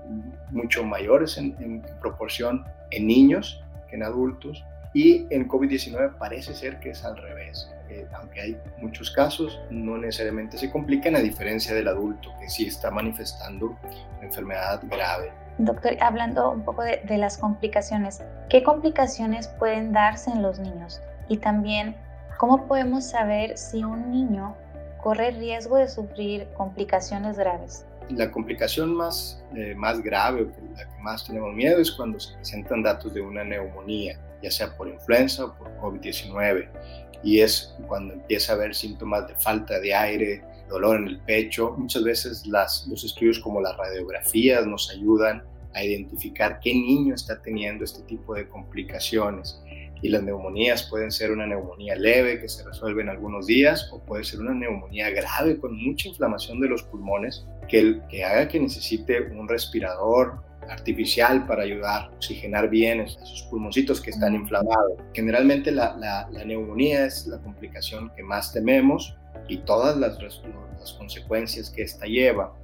mucho 0.50 0.84
mayores 0.84 1.38
en, 1.38 1.82
proporción 2.00 2.64
en 2.90 3.06
niños 3.06 3.64
que 3.88 3.96
en 3.96 4.02
adultos. 4.02 4.62
Y 4.92 5.26
en 5.30 5.48
COVID-19 5.48 6.18
parece 6.18 6.54
ser 6.54 6.78
que 6.78 6.90
es 6.90 7.04
al 7.04 7.16
revés. 7.16 7.70
Eh, 7.88 8.06
aunque 8.14 8.40
hay 8.40 8.58
muchos 8.78 9.10
casos, 9.10 9.58
no 9.70 9.96
necesariamente 9.96 10.58
se 10.58 10.70
complican 10.70 11.16
a 11.16 11.20
diferencia 11.20 11.74
del 11.74 11.88
adulto 11.88 12.30
que 12.38 12.48
sí 12.50 12.66
está 12.66 12.90
manifestando 12.90 13.78
enfermedad 14.20 14.82
grave. 14.90 15.32
Doctor, 15.58 15.96
hablando 16.00 16.50
un 16.50 16.62
poco 16.62 16.82
de, 16.82 17.00
de 17.04 17.16
las 17.16 17.38
complicaciones, 17.38 18.22
¿qué 18.50 18.62
complicaciones 18.62 19.48
pueden 19.48 19.92
darse 19.92 20.30
en 20.30 20.42
los 20.42 20.58
niños? 20.58 21.00
Y 21.28 21.38
también, 21.38 21.96
¿cómo 22.36 22.66
podemos 22.66 23.04
saber 23.04 23.56
si 23.56 23.82
un 23.82 24.10
niño 24.10 24.54
corre 25.02 25.30
riesgo 25.30 25.76
de 25.76 25.88
sufrir 25.88 26.48
complicaciones 26.56 27.38
graves? 27.38 27.85
La 28.10 28.30
complicación 28.30 28.94
más, 28.94 29.42
eh, 29.56 29.74
más 29.74 30.00
grave 30.00 30.46
la 30.76 30.88
que 30.88 31.02
más 31.02 31.26
tenemos 31.26 31.52
miedo 31.54 31.80
es 31.80 31.90
cuando 31.90 32.20
se 32.20 32.34
presentan 32.34 32.82
datos 32.82 33.12
de 33.12 33.20
una 33.20 33.42
neumonía, 33.42 34.20
ya 34.42 34.50
sea 34.50 34.76
por 34.76 34.88
influenza 34.88 35.46
o 35.46 35.54
por 35.56 35.76
COVID-19. 35.78 36.68
Y 37.24 37.40
es 37.40 37.74
cuando 37.88 38.14
empieza 38.14 38.52
a 38.52 38.56
haber 38.56 38.74
síntomas 38.74 39.26
de 39.26 39.34
falta 39.34 39.80
de 39.80 39.92
aire, 39.92 40.44
dolor 40.68 40.96
en 40.96 41.08
el 41.08 41.20
pecho. 41.20 41.74
Muchas 41.76 42.04
veces 42.04 42.46
los 42.46 43.04
estudios 43.04 43.40
como 43.40 43.60
las 43.60 43.76
radiografías 43.76 44.64
nos 44.66 44.90
ayudan 44.90 45.42
a 45.74 45.82
identificar 45.84 46.60
qué 46.60 46.72
niño 46.72 47.14
está 47.14 47.42
teniendo 47.42 47.84
este 47.84 48.02
tipo 48.02 48.34
de 48.34 48.48
complicaciones. 48.48 49.60
y 50.02 50.10
las 50.10 50.22
neumonías 50.22 50.88
pueden 50.90 51.10
ser 51.10 51.30
una 51.30 51.46
neumonía 51.46 51.96
leve 51.96 52.38
que 52.38 52.50
se 52.50 52.62
resuelve 52.62 53.00
en 53.00 53.08
algunos 53.08 53.46
días 53.46 53.88
o 53.90 53.98
puede 53.98 54.24
ser 54.24 54.40
una 54.40 54.52
neumonía 54.52 55.08
grave 55.08 55.58
con 55.58 55.74
mucha 55.74 56.08
inflamación 56.08 56.60
de 56.60 56.68
los 56.68 56.82
pulmones 56.82 57.46
que, 57.68 58.00
que 58.08 58.24
haga 58.24 58.48
que 58.48 58.60
necesite 58.60 59.20
un 59.20 59.48
respirador 59.48 60.46
artificial 60.68 61.46
para 61.46 61.62
ayudar 61.62 62.04
a 62.04 62.10
oxigenar 62.16 62.68
bien 62.68 63.00
esos 63.00 63.46
pulmoncitos 63.50 64.00
que 64.00 64.10
están 64.10 64.34
inflamados. 64.34 64.92
Generalmente 65.14 65.70
la, 65.70 65.96
la, 65.96 66.44
neumonía 66.44 67.06
es 67.06 67.26
la 67.26 67.38
complicación 67.38 68.10
que 68.16 68.22
más 68.22 68.52
tememos 68.52 69.16
y 69.48 69.58
todas 69.58 69.96
las, 69.96 70.18
las 70.20 70.92
consecuencias 70.94 71.70
que 71.70 71.82
esta 71.82 72.06
lleva. 72.06 72.54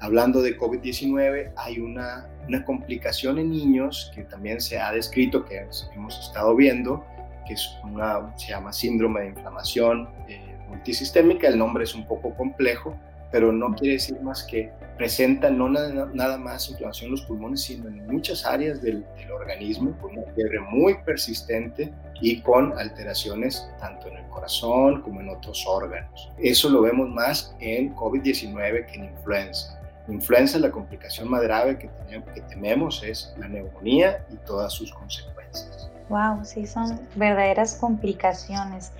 Hablando 0.00 0.42
de 0.42 0.56
COVID-19, 0.56 1.52
hay 1.56 1.80
una, 1.80 2.28
una, 2.46 2.64
complicación 2.64 3.38
en 3.38 3.50
niños 3.50 4.12
que 4.14 4.22
también 4.22 4.60
se 4.60 4.78
ha 4.78 4.92
descrito, 4.92 5.44
que 5.44 5.66
hemos 5.94 6.18
estado 6.20 6.54
viendo, 6.54 7.04
que 7.46 7.54
es 7.54 7.68
una, 7.82 8.32
se 8.36 8.50
llama 8.50 8.72
síndrome 8.72 9.22
de 9.22 9.26
inflamación 9.28 10.08
eh, 10.28 10.40
multisistémica. 10.68 11.48
El 11.48 11.58
nombre 11.58 11.82
es 11.82 11.96
un 11.96 12.06
poco 12.06 12.32
complejo, 12.36 12.96
pero 13.30 13.52
no 13.52 13.74
quiere 13.74 13.94
decir 13.94 14.20
más 14.20 14.42
que 14.44 14.70
presenta 14.96 15.50
no 15.50 15.68
nada, 15.68 16.10
nada 16.12 16.38
más 16.38 16.68
inflamación 16.68 17.06
en 17.06 17.12
los 17.12 17.22
pulmones, 17.22 17.62
sino 17.62 17.88
en 17.88 18.06
muchas 18.06 18.44
áreas 18.44 18.82
del, 18.82 19.04
del, 19.16 19.30
organismo, 19.30 19.96
con 20.00 20.18
una 20.18 20.30
fiebre 20.32 20.60
muy 20.60 20.96
persistente 21.04 21.92
y 22.20 22.40
con 22.40 22.76
alteraciones 22.78 23.68
tanto 23.78 24.08
en 24.08 24.16
el 24.16 24.26
corazón 24.28 25.02
como 25.02 25.20
en 25.20 25.28
otros 25.28 25.64
órganos. 25.66 26.30
Eso 26.38 26.68
lo 26.68 26.82
vemos 26.82 27.08
más 27.08 27.54
en 27.60 27.94
COVID-19 27.94 28.86
que 28.86 28.94
en 28.98 29.04
influenza. 29.04 29.80
Influenza, 30.08 30.58
la 30.58 30.70
complicación 30.70 31.28
más 31.28 31.42
grave 31.42 31.78
que, 31.78 31.88
tenemos, 31.88 32.28
que 32.30 32.40
tememos 32.42 33.02
es 33.04 33.32
la 33.38 33.46
neumonía 33.46 34.24
y 34.32 34.36
todas 34.46 34.72
sus 34.72 34.92
consecuencias. 34.92 35.90
Wow, 36.08 36.44
sí, 36.44 36.66
son 36.66 36.98
verdaderas 37.14 37.74
complicaciones. 37.74 38.90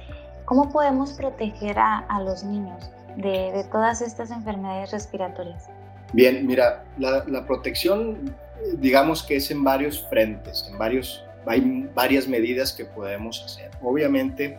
¿Cómo 0.44 0.70
podemos 0.70 1.12
proteger 1.14 1.78
a, 1.78 1.98
a 1.98 2.22
los 2.22 2.44
niños 2.44 2.90
de, 3.16 3.64
todas 3.70 4.00
estas 4.00 4.30
enfermedades 4.30 4.90
respiratorias? 4.90 5.68
Bien, 6.12 6.46
mira, 6.46 6.84
la, 6.98 7.46
protección, 7.46 8.34
digamos 8.78 9.22
que 9.22 9.36
es 9.36 9.50
en 9.50 9.62
varios 9.62 10.06
frentes, 10.08 10.66
en 10.70 10.78
varios, 10.78 11.24
hay 11.46 11.88
varias 11.94 12.26
medidas 12.26 12.72
que 12.72 12.84
podemos 12.84 13.42
hacer. 13.44 13.70
Obviamente, 13.82 14.58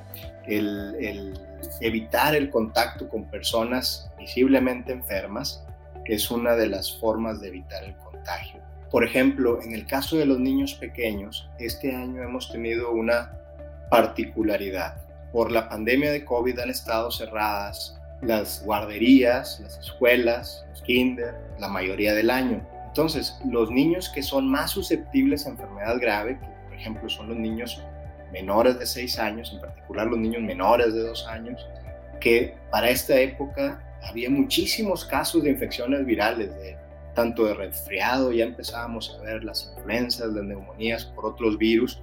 evitar 1.82 2.36
el 2.36 2.50
contacto 2.50 3.10
con 3.10 3.26
personas 3.26 4.12
visiblemente 4.18 4.92
enfermas, 4.92 5.64
es 6.06 6.32
una 6.32 6.56
de 6.56 6.68
las 6.68 6.98
formas 7.00 7.40
de 7.40 7.50
evitar 7.50 7.84
el 7.84 7.96
contagio. 7.98 8.62
Por 8.90 9.04
ejemplo, 9.04 9.62
en 9.62 9.74
el 9.74 9.86
caso 9.86 10.18
de 10.18 10.26
los 10.26 10.40
niños 10.40 10.74
pequeños, 10.74 11.48
este 11.60 11.96
año 11.96 12.24
hemos 12.24 12.52
tenido 12.52 12.92
una 12.92 13.32
particularidad. 13.92 14.98
Por 15.32 15.52
la 15.52 15.70
pandemia 15.70 16.12
de 16.12 16.26
COVID 16.26 16.58
han 16.60 16.72
estado 16.72 17.12
cerradas 17.12 17.99
las 18.22 18.64
guarderías, 18.64 19.60
las 19.62 19.78
escuelas, 19.80 20.66
los 20.72 20.82
kinder, 20.82 21.36
la 21.60 21.68
mayoría 21.68 22.14
del 22.14 22.30
año. 22.30 22.66
Entonces, 22.88 23.40
los 23.50 23.70
niños 23.72 24.10
que 24.10 24.24
son 24.24 24.50
más 24.50 24.72
susceptibles 24.72 25.46
a 25.46 25.50
enfermedad 25.50 26.00
grave, 26.00 26.40
que 26.40 26.48
por 26.68 26.74
ejemplo 26.74 27.10
son 27.10 27.30
los 27.30 27.38
niños 27.38 27.82
menores 28.32 28.78
de 28.80 28.86
6 28.86 29.20
años, 29.20 29.52
en 29.54 29.62
particular 29.62 30.08
los 30.08 30.20
niños 30.20 30.42
menores 30.42 30.94
de 30.94 31.02
2 31.02 31.28
años, 31.28 31.66
que 32.20 32.56
para 32.72 32.90
esta 32.90 33.20
época 33.20 33.82
había 34.04 34.30
muchísimos 34.30 35.06
casos 35.06 35.44
de 35.44 35.52
infecciones 35.52 36.06
virales, 36.06 36.54
de, 36.56 36.78
tanto 37.14 37.46
de 37.46 37.54
resfriado, 37.54 38.32
ya 38.32 38.46
empezábamos 38.46 39.18
a 39.18 39.24
ver 39.24 39.44
las 39.44 39.74
influencias, 39.76 40.30
las 40.30 40.44
neumonías 40.44 41.06
por 41.06 41.26
otros 41.26 41.58
virus. 41.58 42.02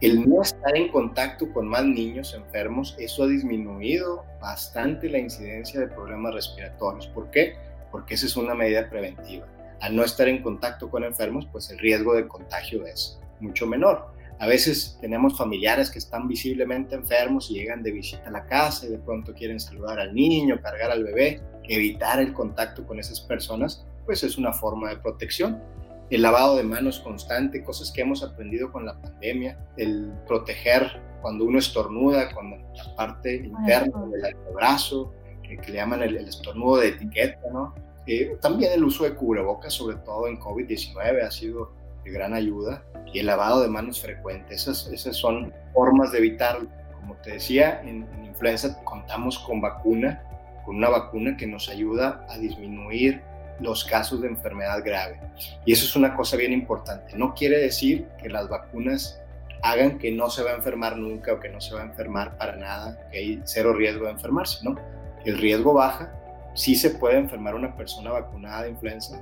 El 0.00 0.28
no 0.28 0.42
estar 0.42 0.76
en 0.76 0.88
contacto 0.90 1.50
con 1.52 1.66
más 1.66 1.84
niños 1.84 2.34
enfermos, 2.34 2.94
eso 2.98 3.24
ha 3.24 3.26
disminuido 3.26 4.24
bastante 4.40 5.08
la 5.08 5.18
incidencia 5.18 5.80
de 5.80 5.88
problemas 5.88 6.34
respiratorios. 6.34 7.06
¿Por 7.08 7.30
qué? 7.30 7.56
Porque 7.90 8.14
esa 8.14 8.26
es 8.26 8.36
una 8.36 8.54
medida 8.54 8.90
preventiva. 8.90 9.46
Al 9.80 9.96
no 9.96 10.04
estar 10.04 10.28
en 10.28 10.42
contacto 10.42 10.90
con 10.90 11.04
enfermos, 11.04 11.46
pues 11.50 11.70
el 11.70 11.78
riesgo 11.78 12.14
de 12.14 12.28
contagio 12.28 12.84
es 12.84 13.18
mucho 13.40 13.66
menor. 13.66 14.12
A 14.38 14.46
veces 14.46 14.98
tenemos 15.00 15.36
familiares 15.36 15.90
que 15.90 15.98
están 15.98 16.28
visiblemente 16.28 16.94
enfermos 16.94 17.50
y 17.50 17.54
llegan 17.54 17.82
de 17.82 17.92
visita 17.92 18.28
a 18.28 18.32
la 18.32 18.46
casa 18.46 18.86
y 18.86 18.90
de 18.90 18.98
pronto 18.98 19.34
quieren 19.34 19.60
saludar 19.60 19.98
al 19.98 20.14
niño, 20.14 20.60
cargar 20.62 20.90
al 20.90 21.04
bebé, 21.04 21.42
evitar 21.64 22.20
el 22.20 22.32
contacto 22.32 22.86
con 22.86 22.98
esas 22.98 23.20
personas, 23.20 23.86
pues 24.04 24.24
es 24.24 24.38
una 24.38 24.52
forma 24.52 24.90
de 24.90 24.96
protección. 24.96 25.62
El 26.10 26.22
lavado 26.22 26.56
de 26.56 26.64
manos 26.64 26.98
constante, 27.00 27.62
cosas 27.62 27.92
que 27.92 28.00
hemos 28.00 28.22
aprendido 28.22 28.72
con 28.72 28.84
la 28.84 29.00
pandemia, 29.00 29.56
el 29.76 30.12
proteger 30.26 31.00
cuando 31.22 31.44
uno 31.44 31.58
estornuda, 31.58 32.32
con 32.34 32.50
la 32.50 32.96
parte 32.96 33.36
interna 33.36 34.06
del 34.06 34.34
brazo, 34.54 35.12
que, 35.42 35.56
le 35.70 35.76
llaman 35.76 36.02
el, 36.02 36.16
estornudo 36.16 36.78
de 36.78 36.88
etiqueta, 36.88 37.40
¿no? 37.52 37.74
Eh, 38.06 38.36
también 38.40 38.72
el 38.72 38.84
uso 38.84 39.04
de 39.04 39.14
cubrebocas, 39.14 39.72
sobre 39.72 39.96
todo 39.98 40.26
en 40.26 40.40
COVID-19, 40.40 41.22
ha 41.22 41.30
sido 41.30 41.72
de 42.04 42.10
gran 42.10 42.34
ayuda 42.34 42.82
y 43.12 43.20
el 43.20 43.26
lavado 43.26 43.62
de 43.62 43.68
manos 43.68 44.00
frecuente. 44.00 44.54
Esas, 44.54 44.88
esas 44.88 45.16
son 45.16 45.52
formas 45.72 46.12
de 46.12 46.18
evitarlo. 46.18 46.68
Como 46.98 47.14
te 47.16 47.32
decía, 47.32 47.80
en, 47.82 48.08
influenza 48.24 48.82
contamos 48.84 49.38
con 49.38 49.60
vacuna, 49.60 50.22
con 50.64 50.76
una 50.76 50.88
vacuna 50.88 51.36
que 51.36 51.46
nos 51.46 51.68
ayuda 51.68 52.26
a 52.28 52.38
disminuir 52.38 53.22
los 53.60 53.84
casos 53.84 54.20
de 54.20 54.28
enfermedad 54.28 54.82
grave. 54.84 55.20
Y 55.64 55.72
eso 55.72 55.84
es 55.84 55.96
una 55.96 56.16
cosa 56.16 56.36
bien 56.36 56.52
importante. 56.52 57.16
No 57.16 57.34
quiere 57.34 57.58
decir 57.58 58.06
que 58.20 58.28
las 58.28 58.48
vacunas 58.48 59.20
hagan 59.62 59.98
que 59.98 60.10
no 60.10 60.30
se 60.30 60.42
va 60.42 60.52
a 60.52 60.56
enfermar 60.56 60.96
nunca 60.96 61.32
o 61.32 61.40
que 61.40 61.48
no 61.48 61.60
se 61.60 61.74
va 61.74 61.82
a 61.82 61.84
enfermar 61.84 62.36
para 62.38 62.56
nada, 62.56 63.08
que 63.10 63.18
hay 63.18 63.42
cero 63.44 63.72
riesgo 63.74 64.06
de 64.06 64.12
enfermarse, 64.12 64.58
¿no? 64.64 64.76
El 65.24 65.38
riesgo 65.38 65.74
baja, 65.74 66.12
sí 66.54 66.74
se 66.74 66.90
puede 66.90 67.18
enfermar 67.18 67.54
una 67.54 67.76
persona 67.76 68.10
vacunada 68.10 68.62
de 68.62 68.70
influenza, 68.70 69.20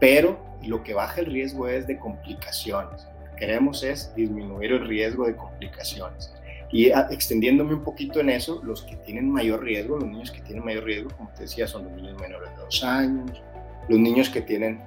pero 0.00 0.38
lo 0.62 0.82
que 0.82 0.94
baja 0.94 1.20
el 1.20 1.26
riesgo 1.26 1.68
es 1.68 1.86
de 1.86 1.98
complicaciones. 1.98 3.06
Queremos 3.36 3.82
es 3.82 4.14
disminuir 4.14 4.72
el 4.72 4.86
riesgo 4.86 5.26
de 5.26 5.36
complicaciones. 5.36 6.32
Y 6.70 6.90
ah, 6.90 7.08
extendiéndome 7.10 7.74
un 7.74 7.84
poquito 7.84 8.20
en 8.20 8.30
eso, 8.30 8.60
los 8.64 8.82
que 8.82 8.96
tienen 8.96 9.30
mayor 9.30 9.62
riesgo, 9.62 9.98
los 9.98 10.08
niños 10.08 10.30
que 10.30 10.40
tienen 10.40 10.64
mayor 10.64 10.84
riesgo, 10.84 11.10
como 11.16 11.30
te 11.30 11.42
decía, 11.42 11.68
son 11.68 11.84
los 11.84 11.92
niños 11.92 12.20
menores 12.20 12.50
de 12.50 12.56
dos 12.56 12.82
años, 12.82 13.42
los 13.88 13.98
niños 13.98 14.30
que 14.30 14.40
tienen 14.40 14.80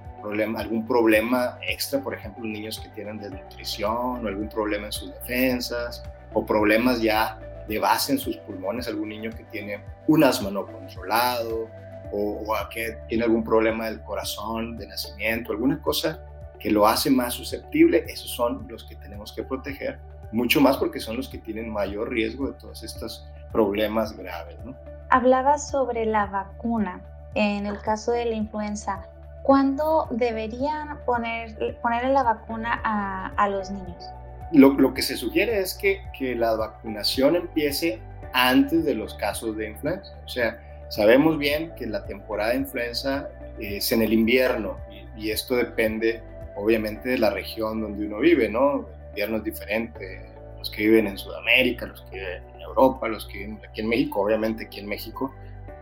algún 0.58 0.86
problema 0.86 1.58
extra, 1.62 2.02
por 2.02 2.14
ejemplo, 2.14 2.44
niños 2.44 2.80
que 2.80 2.90
tienen 2.90 3.18
desnutrición 3.18 4.26
o 4.26 4.28
algún 4.28 4.50
problema 4.50 4.88
en 4.88 4.92
sus 4.92 5.14
defensas, 5.14 6.04
o 6.34 6.46
problemas 6.46 7.02
ya 7.02 7.40
de 7.68 7.80
base 7.80 8.14
en 8.14 8.20
sus 8.20 8.38
pulmones, 8.38 8.88
algún 8.88 9.10
niño 9.10 9.32
que 9.32 9.44
tiene 9.46 9.80
un 10.08 10.24
asma 10.24 10.50
no 10.50 10.66
controlado, 10.66 11.70
o, 12.12 12.56
que 12.72 12.98
tiene 13.08 13.26
algún 13.26 13.44
problema 13.44 13.86
del 13.86 14.02
corazón, 14.02 14.78
de 14.78 14.88
nacimiento, 14.88 15.52
alguna 15.52 15.82
cosa 15.82 16.22
que 16.60 16.72
lo 16.72 16.88
hace 16.88 17.10
más 17.10 17.34
susceptible, 17.34 18.06
esos 18.08 18.32
son 18.32 18.66
los 18.68 18.84
que 18.86 18.96
tenemos 18.96 19.34
que 19.34 19.44
proteger, 19.44 20.00
mucho 20.32 20.60
más 20.60 20.78
porque 20.78 21.00
son 21.00 21.18
los 21.18 21.30
que 21.30 21.38
tienen 21.38 21.70
mayor 21.70 22.10
riesgo 22.10 22.48
de 22.48 22.54
todos 22.54 22.84
estos 22.84 23.28
problemas 23.52 24.18
graves. 24.18 24.58
¿no? 24.66 24.76
Hablabas 25.10 25.70
sobre 25.70 26.06
la 26.06 26.26
vacuna. 26.26 27.02
En 27.38 27.66
el 27.66 27.80
caso 27.82 28.12
de 28.12 28.26
la 28.26 28.36
influenza, 28.36 29.08
¿cuándo 29.44 30.08
deberían 30.12 31.00
poner, 31.06 31.78
ponerle 31.82 32.12
la 32.12 32.24
vacuna 32.24 32.82
a, 32.84 33.50
los 33.50 33.70
niños? 33.72 34.10
Lo, 34.52 34.94
que 34.94 35.02
se 35.02 35.16
sugiere 35.16 35.60
es 35.60 35.74
que, 35.74 36.02
que 36.18 36.36
la 36.36 36.56
vacunación 36.56 37.36
empiece 37.36 38.02
antes 38.34 38.84
de 38.86 38.96
los 38.96 39.14
casos 39.14 39.56
de 39.56 39.70
influenza. 39.70 40.14
O 40.26 40.28
sea, 40.28 40.60
Sabemos 40.90 41.38
bien 41.38 41.74
que 41.76 41.86
la 41.86 42.06
temporada 42.06 42.52
de 42.52 42.58
influenza 42.58 43.30
es 43.60 43.92
en 43.92 44.02
el 44.02 44.14
invierno 44.14 44.78
y, 45.18 45.32
esto 45.32 45.56
depende 45.56 46.22
obviamente 46.56 47.10
de 47.10 47.18
la 47.18 47.32
región 47.32 47.82
donde 47.82 48.06
uno 48.06 48.20
vive, 48.20 48.50
¿no? 48.50 48.88
El 48.88 49.10
invierno 49.10 49.38
es 49.38 49.44
diferente, 49.44 50.22
los 50.58 50.70
que 50.70 50.84
viven 50.84 51.08
en 51.08 51.18
Sudamérica, 51.18 51.88
los 51.88 52.02
que 52.04 52.20
viven 52.20 52.44
en 52.56 52.62
Europa, 52.62 53.08
los 53.08 53.26
que 53.26 53.40
viven 53.40 53.60
aquí 53.68 53.82
en 53.82 53.90
México, 53.90 54.22
obviamente 54.22 54.66
aquí 54.66 54.80
en 54.80 54.88
México, 54.88 55.34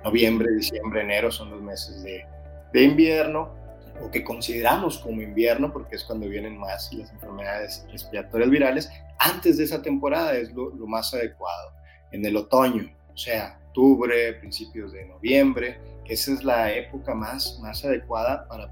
noviembre, 0.05 0.53
diciembre, 0.53 1.01
enero 1.01 1.31
son 1.31 1.49
los 1.51 1.61
meses 1.61 2.01
de, 2.03 2.25
invierno 2.73 3.53
o 4.01 4.11
que 4.11 4.23
consideramos 4.23 4.99
como 4.99 5.21
invierno 5.21 5.71
porque 5.71 5.95
es 5.95 6.03
cuando 6.03 6.27
vienen 6.27 6.57
más 6.57 6.93
las 6.93 7.09
enfermedades 7.11 7.85
respiratorias 7.89 8.49
virales, 8.49 8.91
antes 9.17 9.57
de 9.57 9.63
esa 9.63 9.81
temporada 9.81 10.35
es 10.35 10.51
lo, 10.53 10.71
más 10.85 11.13
adecuado. 11.13 11.71
En 12.11 12.25
el 12.25 12.35
otoño, 12.35 12.93
o 13.13 13.17
sea, 13.17 13.57
octubre, 13.75 14.33
principios 14.33 14.93
de 14.93 15.05
noviembre. 15.05 15.79
Esa 16.05 16.33
es 16.33 16.43
la 16.43 16.71
época 16.71 17.13
más, 17.13 17.59
más 17.61 17.83
adecuada 17.83 18.47
para 18.47 18.71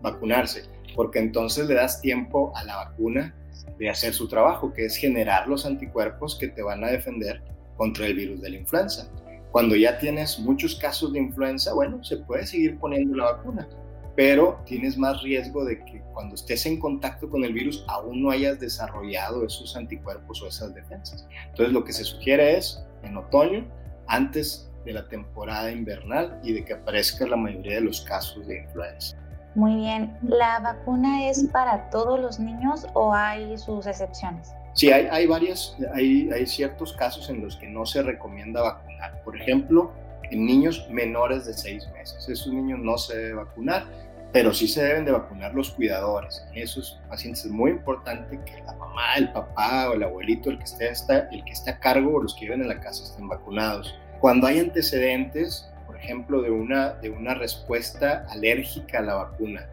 vacunarse, 0.00 0.62
porque 0.94 1.18
entonces 1.18 1.66
le 1.66 1.74
das 1.74 2.00
tiempo 2.00 2.52
a 2.56 2.64
la 2.64 2.76
vacuna 2.76 3.34
de 3.78 3.90
hacer 3.90 4.14
su 4.14 4.28
trabajo, 4.28 4.72
que 4.72 4.86
es 4.86 4.96
generar 4.96 5.48
los 5.48 5.66
anticuerpos 5.66 6.38
que 6.38 6.48
te 6.48 6.62
van 6.62 6.84
a 6.84 6.88
defender 6.88 7.42
contra 7.76 8.06
el 8.06 8.14
virus 8.14 8.40
de 8.40 8.50
la 8.50 8.56
influenza. 8.56 9.10
Cuando 9.54 9.76
ya 9.76 9.96
tienes 9.98 10.40
muchos 10.40 10.74
casos 10.74 11.12
de 11.12 11.20
influenza, 11.20 11.72
bueno, 11.74 12.02
se 12.02 12.16
puede 12.16 12.44
seguir 12.44 12.76
poniendo 12.76 13.16
la 13.16 13.34
vacuna, 13.34 13.68
pero 14.16 14.60
tienes 14.66 14.98
más 14.98 15.22
riesgo 15.22 15.64
de 15.64 15.78
que 15.84 16.02
cuando 16.12 16.34
estés 16.34 16.66
en 16.66 16.80
contacto 16.80 17.30
con 17.30 17.44
el 17.44 17.52
virus 17.52 17.84
aún 17.86 18.20
no 18.20 18.32
hayas 18.32 18.58
desarrollado 18.58 19.46
esos 19.46 19.76
anticuerpos 19.76 20.42
o 20.42 20.48
esas 20.48 20.74
defensas. 20.74 21.28
Entonces 21.50 21.72
lo 21.72 21.84
que 21.84 21.92
se 21.92 22.02
sugiere 22.02 22.58
es 22.58 22.84
en 23.04 23.16
otoño, 23.16 23.64
antes 24.08 24.72
de 24.84 24.92
la 24.92 25.06
temporada 25.06 25.70
invernal 25.70 26.40
y 26.42 26.52
de 26.52 26.64
que 26.64 26.72
aparezca 26.72 27.24
la 27.24 27.36
mayoría 27.36 27.76
de 27.76 27.82
los 27.82 28.00
casos 28.00 28.44
de 28.48 28.58
influenza. 28.58 29.16
Muy 29.54 29.76
bien, 29.76 30.18
¿la 30.24 30.58
vacuna 30.58 31.28
es 31.28 31.44
para 31.52 31.90
todos 31.90 32.18
los 32.18 32.40
niños 32.40 32.88
o 32.94 33.14
hay 33.14 33.56
sus 33.56 33.86
excepciones? 33.86 34.52
Sí, 34.74 34.90
hay, 34.90 35.06
hay 35.10 35.26
varias, 35.26 35.76
hay, 35.92 36.46
ciertos 36.46 36.92
casos 36.92 37.30
en 37.30 37.40
los 37.40 37.56
que 37.56 37.68
no 37.68 37.86
se 37.86 38.02
recomienda 38.02 38.60
vacunar. 38.60 39.22
Por 39.22 39.40
ejemplo, 39.40 39.92
en 40.30 40.44
niños 40.44 40.86
menores 40.90 41.46
de 41.46 41.54
seis 41.54 41.88
meses. 41.92 42.28
Esos 42.28 42.52
niños 42.52 42.80
no 42.80 42.98
se 42.98 43.16
debe 43.16 43.34
vacunar, 43.34 43.86
pero 44.32 44.52
sí 44.52 44.66
se 44.66 44.82
deben 44.82 45.04
de 45.04 45.12
vacunar 45.12 45.54
los 45.54 45.70
cuidadores. 45.70 46.44
En 46.50 46.58
esos 46.58 47.00
pacientes 47.08 47.44
es 47.44 47.52
muy 47.52 47.70
importante 47.70 48.40
que 48.44 48.62
la 48.64 48.74
mamá, 48.74 49.14
el 49.16 49.32
papá 49.32 49.90
o 49.90 49.94
el 49.94 50.02
abuelito, 50.02 50.50
el 50.50 50.58
que 50.58 50.64
esté, 50.64 50.88
el 51.30 51.44
que 51.44 51.52
esté 51.52 51.70
a 51.70 51.78
cargo 51.78 52.16
o 52.16 52.22
los 52.22 52.34
que 52.34 52.46
viven 52.46 52.62
en 52.62 52.68
la 52.68 52.80
casa 52.80 53.04
estén 53.04 53.28
vacunados. 53.28 53.96
Cuando 54.18 54.48
hay 54.48 54.58
antecedentes, 54.58 55.70
por 55.86 55.96
ejemplo, 55.96 56.42
de 56.42 56.50
una, 56.50 56.94
de 56.94 57.10
una 57.10 57.34
respuesta 57.34 58.26
alérgica 58.28 58.98
a 58.98 59.02
la 59.02 59.14
vacuna, 59.14 59.68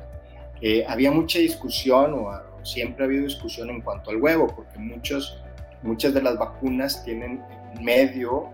eh, 0.61 0.85
había 0.87 1.11
mucha 1.11 1.39
discusión 1.39 2.13
o, 2.13 2.29
siempre 2.63 3.03
ha 3.03 3.07
habido 3.07 3.23
discusión 3.23 3.69
en 3.69 3.81
cuanto 3.81 4.11
al 4.11 4.21
huevo, 4.21 4.47
porque 4.47 4.77
muchos, 4.77 5.41
muchas 5.83 6.13
de 6.13 6.21
las 6.21 6.37
vacunas 6.37 7.03
tienen 7.03 7.43
medio 7.79 8.49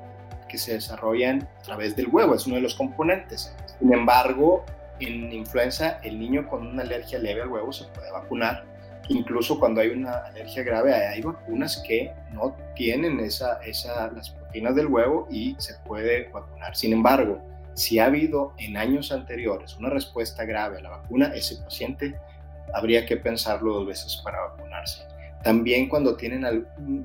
que 0.48 0.58
se 0.58 0.74
desarrollan 0.74 1.48
a 1.60 1.62
través 1.64 1.96
del 1.96 2.08
huevo, 2.08 2.36
es 2.36 2.46
uno 2.48 2.56
de 2.56 2.62
los 2.62 2.76
componentes. 2.76 3.54
Sin 3.80 3.94
embargo, 3.94 4.66
en 5.00 5.32
influenza, 5.32 6.00
el 6.04 6.20
niño 6.20 6.48
con 6.48 6.66
una 6.66 6.84
alergia 6.84 7.20
leve 7.20 7.42
al 7.42 7.50
huevo 7.50 7.72
se 7.72 7.86
puede 7.86 8.12
vacunar. 8.12 8.66
Incluso 9.10 9.60
cuando 9.60 9.80
hay 9.80 9.90
una 9.90 10.26
alergia 10.26 10.64
grave, 10.64 10.94
hay 10.94 11.22
vacunas 11.22 11.82
que 11.88 12.12
no 12.34 12.56
tienen 12.76 13.20
esa, 13.20 13.62
esa, 13.64 14.12
las 14.12 14.32
proteínas 14.32 14.76
del 14.76 14.88
huevo 14.88 15.28
y 15.30 15.56
se 15.60 15.76
puede 15.86 16.30
vacunar. 16.30 16.76
Sin 16.76 16.92
embargo, 16.92 17.42
si 17.74 18.00
ha 18.00 18.06
habido 18.06 18.54
en 18.58 18.76
años 18.76 19.12
anteriores 19.12 19.78
una 19.78 19.90
respuesta 19.90 20.44
grave 20.46 20.80
a 20.80 20.82
la 20.82 20.90
vacuna, 20.90 21.32
ese 21.36 21.58
paciente 21.58 22.20
habría 22.74 23.06
que 23.06 23.18
pensarlo 23.18 23.74
dos 23.74 23.88
veces 23.88 24.22
para 24.24 24.40
vacunarse. 24.42 25.04
También 25.44 25.88
cuando 25.88 26.16
tienen 26.16 26.46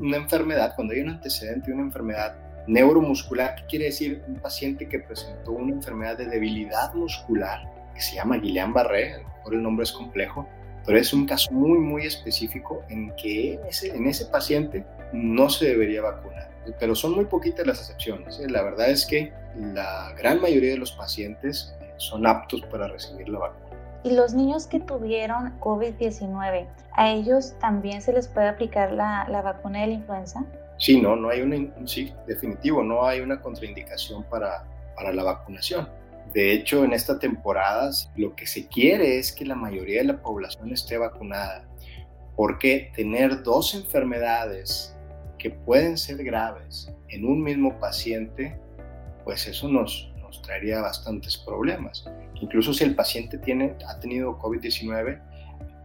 una 0.01 0.17
enfermedad, 0.17 0.75
cuando 0.75 0.95
hay 0.95 1.01
un 1.01 1.11
antecedente 1.11 1.69
de 1.69 1.75
una 1.75 1.85
enfermedad 1.85 2.35
neuromuscular, 2.67 3.57
¿qué 3.57 3.63
quiere 3.67 3.85
decir? 3.87 4.23
Un 4.27 4.37
paciente 4.37 4.89
que 4.89 5.01
presentó 5.01 5.53
una 5.53 5.73
enfermedad 5.73 6.17
de 6.17 6.27
debilidad 6.27 6.95
muscular, 6.95 7.61
que 7.95 8.01
se 8.01 8.17
llama 8.17 8.37
Guillain-Barré, 8.37 9.15
a 9.15 9.19
lo 9.19 9.29
mejor 9.29 9.55
el 9.55 9.63
nombre 9.63 9.85
es 9.85 9.93
complejo, 9.93 10.49
pero 10.85 10.99
es 10.99 11.13
un 11.13 11.27
caso 11.27 11.51
muy, 11.53 11.79
muy 11.79 12.07
específico 12.07 12.85
en 12.89 13.15
que 13.17 13.61
en 13.83 14.07
ese 14.07 14.27
paciente 14.27 14.85
no 15.13 15.49
se 15.49 15.67
debería 15.67 16.03
vacunar. 16.03 16.51
Pero 16.79 16.95
son 16.95 17.15
muy 17.15 17.25
poquitas 17.27 17.67
las 17.67 17.81
excepciones. 17.81 18.39
¿eh? 18.41 18.49
La 18.49 18.63
verdad 18.63 18.91
es 18.91 19.07
que 19.07 19.33
la 19.57 20.13
gran 20.17 20.41
mayoría 20.41 20.71
de 20.71 20.79
los 20.79 20.93
pacientes 20.93 21.75
son 21.97 22.27
aptos 22.27 22.63
para 22.71 22.89
recibir 22.89 23.29
la 23.29 23.39
vacuna. 23.41 23.72
¿Y 24.05 24.11
los 24.11 24.35
niños 24.35 24.67
que 24.67 24.81
tuvieron 24.81 25.59
COVID-19, 25.61 26.67
a 26.93 27.11
ellos 27.11 27.55
también 27.61 28.03
se 28.03 28.13
les 28.13 28.27
puede 28.27 28.49
aplicar 28.49 28.93
la, 28.93 29.27
la 29.29 29.43
vacuna 29.43 29.83
de 29.83 29.87
la 29.89 29.93
influenza? 29.95 30.45
Sí, 30.79 31.01
no, 31.01 31.15
no 31.15 31.31
hay 31.31 31.43
una, 31.43 31.57
sí, 31.87 32.13
definitivo, 32.27 32.83
no 32.83 33.05
hay 33.05 33.21
una 33.21 33.41
contraindicación 33.41 34.25
para, 34.25 34.65
para 34.97 35.13
la 35.13 35.23
vacunación. 35.23 35.89
De 36.35 36.53
hecho, 36.53 36.83
en 36.85 36.93
esta 36.93 37.19
temporada 37.19 37.91
lo 38.17 38.35
que 38.35 38.47
se 38.47 38.67
quiere 38.67 39.19
es 39.19 39.33
que 39.33 39.45
la 39.45 39.55
mayoría 39.55 40.01
de 40.01 40.09
la 40.09 40.23
población 40.23 40.73
esté 40.73 40.99
vacunada, 40.99 41.65
porque 42.35 42.91
tener 42.97 43.43
dos 43.43 43.75
enfermedades 43.75 44.97
que 45.39 45.51
pueden 45.51 45.99
ser 45.99 46.25
graves 46.25 46.93
en 47.11 47.27
un 47.27 47.43
mismo 47.43 47.79
paciente, 47.79 48.59
pues 49.25 49.47
eso 49.47 49.69
nos, 49.69 50.12
nos 50.33 50.43
traería 50.43 50.81
bastantes 50.81 51.37
problemas. 51.37 52.05
Incluso 52.41 52.73
si 52.73 52.85
el 52.85 52.95
paciente 52.95 53.39
tiene, 53.39 53.77
ha 53.87 54.01
tenido 54.01 54.39
COVID-19, 54.39 55.21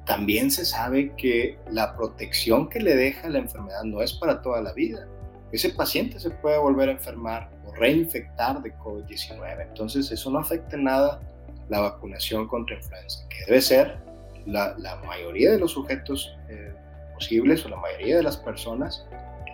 también 0.06 0.52
se 0.52 0.66
sabe 0.66 1.14
que 1.18 1.60
la 1.70 1.96
protección 1.96 2.70
que 2.70 2.80
le 2.80 2.96
deja 2.96 3.30
la 3.30 3.40
enfermedad 3.40 3.84
no 3.84 4.02
es 4.02 4.14
para 4.14 4.42
toda 4.42 4.62
la 4.62 4.72
vida. 4.72 5.06
Ese 5.52 5.70
paciente 5.70 6.20
se 6.20 6.30
puede 6.30 6.58
volver 6.58 6.90
a 6.90 6.94
enfermar 6.94 7.50
o 7.66 7.74
reinfectar 7.74 8.62
de 8.62 8.74
COVID-19. 8.78 9.68
Entonces 9.68 10.10
eso 10.12 10.32
no 10.32 10.40
afecta 10.40 10.78
en 10.78 10.86
nada 10.86 11.20
la 11.68 11.82
vacunación 11.82 12.48
contra 12.48 12.78
influenza, 12.78 13.28
que 13.28 13.46
debe 13.46 13.62
ser 13.62 13.98
la, 14.46 14.76
mayoría 15.06 15.52
de 15.52 15.60
los 15.60 15.72
sujetos 15.72 16.38
eh, 16.50 16.74
posibles 17.14 17.66
o 17.66 17.70
la 17.70 17.76
mayoría 17.76 18.16
de 18.16 18.24
las 18.24 18.38
personas, 18.38 19.06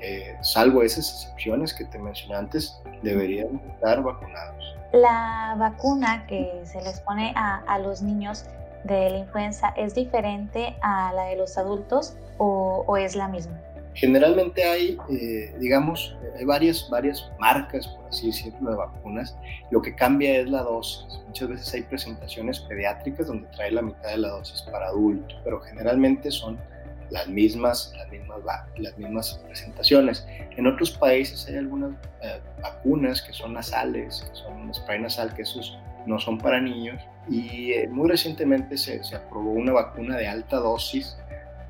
eh, 0.04 0.38
salvo 0.42 0.84
esas 0.84 1.10
excepciones 1.10 1.74
que 1.74 1.86
te 1.86 1.98
mencioné 1.98 2.36
antes, 2.36 2.80
deberían 3.02 3.62
estar 3.72 4.04
vacunados. 4.04 4.76
La 4.92 5.56
vacuna 5.58 6.28
que 6.28 6.62
se 6.66 6.82
les 6.82 7.00
pone 7.00 7.34
a, 7.36 7.64
a 7.68 7.80
los 7.80 8.02
niños 8.02 8.46
de 8.84 9.10
la 9.10 9.18
influenza 9.20 9.70
es 9.78 9.96
diferente 9.96 10.76
a 10.82 11.14
la 11.14 11.26
de 11.26 11.38
los 11.38 11.58
adultos 11.58 12.16
o, 12.38 12.98
es 12.98 13.16
la 13.16 13.28
misma? 13.28 13.60
Generalmente 13.96 14.64
hay, 14.64 14.98
eh, 15.10 15.56
digamos, 15.60 16.18
hay 16.36 16.46
varias, 16.46 16.90
varias 16.90 17.32
marcas, 17.40 17.88
por 17.88 18.08
así 18.08 18.28
decirlo, 18.28 18.72
de 18.72 18.76
vacunas. 18.76 19.38
Lo 19.70 19.84
que 19.84 19.96
cambia 19.96 20.40
es 20.40 20.50
la 20.50 20.64
dosis. 20.64 21.22
Muchas 21.28 21.50
veces 21.50 21.74
hay 21.76 21.84
presentaciones 21.84 22.60
pediátricas 22.62 23.28
donde 23.28 23.48
trae 23.50 23.72
la 23.72 23.84
mitad 23.84 24.10
de 24.10 24.18
la 24.18 24.30
dosis 24.30 24.64
para 24.64 24.88
adultos, 24.88 25.40
pero 25.44 25.60
generalmente 25.62 26.32
son 26.32 26.60
las 27.14 27.28
mismas, 27.28 27.94
las 27.96 28.10
mismas, 28.10 28.40
las 28.78 28.98
mismas 28.98 29.40
presentaciones. 29.46 30.28
En 30.58 30.66
otros 30.66 30.90
países 30.92 31.48
hay 31.48 31.58
algunas 31.58 31.92
eh, 32.24 32.42
vacunas 32.60 33.22
que 33.22 33.32
son 33.32 33.54
nasales, 33.54 34.26
que 34.28 34.36
son 34.36 34.74
spray 34.74 35.00
nasal, 35.00 35.32
que 35.36 35.44
esos 35.44 35.78
no 36.08 36.18
son 36.18 36.40
para 36.40 36.60
niños. 36.60 37.00
Y 37.30 37.74
eh, 37.74 37.88
muy 37.88 38.10
recientemente 38.10 38.78
se, 38.78 39.04
se, 39.04 39.16
aprobó 39.16 39.52
una 39.52 39.74
vacuna 39.74 40.18
de 40.18 40.28
alta 40.28 40.58
dosis 40.58 41.16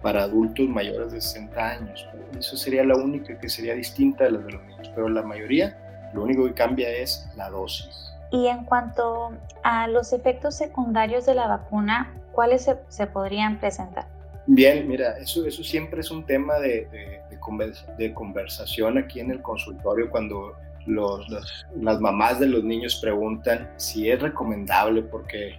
para 0.01 0.23
adultos 0.23 0.69
mayores 0.69 1.11
de 1.11 1.19
60 1.19 1.69
años. 1.69 2.07
Eso 2.39 2.55
sería 2.55 2.85
la 2.85 2.95
única 2.95 3.37
que 3.37 3.49
sería 3.49 3.73
distinta 3.75 4.23
de 4.23 4.31
las 4.31 4.45
de 4.45 4.53
los 4.53 4.63
niños, 4.63 4.91
pero 4.95 5.09
la 5.09 5.23
mayoría 5.23 5.77
lo 6.13 6.23
único 6.23 6.45
que 6.45 6.53
cambia 6.53 6.89
es 6.89 7.29
la 7.35 7.49
dosis. 7.49 8.15
Y 8.31 8.47
en 8.47 8.63
cuanto 8.63 9.33
a 9.61 9.89
los 9.89 10.13
efectos 10.13 10.55
secundarios 10.55 11.25
de 11.25 11.35
la 11.35 11.47
vacuna, 11.47 12.13
¿cuáles 12.31 12.63
se, 12.63 12.77
se 12.87 13.07
podrían 13.07 13.59
presentar? 13.59 14.05
Bien, 14.45 14.87
mira, 14.87 15.17
eso, 15.17 15.45
eso 15.45 15.63
siempre 15.63 16.01
es 16.01 16.11
un 16.11 16.25
tema 16.25 16.59
de, 16.59 16.87
de, 17.97 18.13
conversación 18.13 18.97
aquí 18.97 19.21
en 19.21 19.31
el 19.31 19.41
consultorio 19.41 20.09
cuando 20.09 20.57
las 20.85 22.01
mamás 22.01 22.39
de 22.41 22.47
los 22.47 22.63
niños 22.63 22.99
preguntan 23.01 23.71
si 23.77 24.09
es 24.09 24.21
recomendable 24.21 25.01
porque 25.01 25.57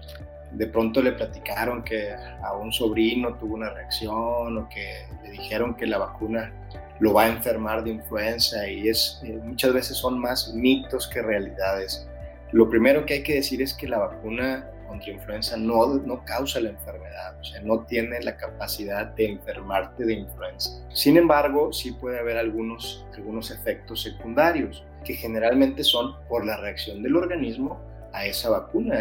de 0.52 0.66
pronto 0.66 1.02
le 1.02 1.12
platicaron 1.12 1.82
que 1.82 2.12
a 2.12 2.52
un 2.52 2.72
sobrino 2.72 3.34
tuvo 3.36 3.54
una 3.54 3.70
reacción 3.70 4.58
o 4.58 4.68
que 4.68 5.06
le 5.22 5.30
dijeron 5.30 5.74
que 5.74 5.86
la 5.86 5.98
vacuna 5.98 6.52
lo 7.00 7.14
va 7.14 7.24
a 7.24 7.28
enfermar 7.28 7.82
de 7.82 7.90
influenza 7.90 8.68
y 8.68 8.88
es 8.88 9.20
eh, 9.24 9.40
muchas 9.42 9.72
veces 9.72 9.96
son 9.96 10.18
más 10.18 10.52
mitos 10.54 11.08
que 11.08 11.22
realidades. 11.22 12.06
Lo 12.52 12.68
primero 12.68 13.04
que 13.04 13.14
hay 13.14 13.22
que 13.22 13.34
decir 13.34 13.62
es 13.62 13.74
que 13.74 13.88
la 13.88 13.98
vacuna 13.98 14.68
contra 14.86 15.12
influenza 15.12 15.56
no, 15.56 15.94
no 15.94 16.24
causa 16.24 16.60
la 16.60 16.70
enfermedad, 16.70 17.38
o 17.40 17.44
sea, 17.44 17.60
no 17.62 17.84
tiene 17.84 18.20
la 18.22 18.36
capacidad 18.36 19.06
de 19.06 19.32
enfermarte 19.32 20.04
de 20.04 20.14
influenza. 20.14 20.70
Sin 20.92 21.16
embargo, 21.16 21.72
sí 21.72 21.92
puede 21.92 22.18
haber 22.18 22.36
algunos, 22.36 23.06
algunos 23.14 23.50
efectos 23.50 24.02
secundarios 24.02 24.84
que 25.04 25.14
generalmente 25.14 25.84
son 25.84 26.14
por 26.28 26.44
la 26.44 26.56
reacción 26.56 27.02
del 27.02 27.16
organismo 27.16 27.80
a 28.12 28.24
esa 28.26 28.50
vacuna. 28.50 29.00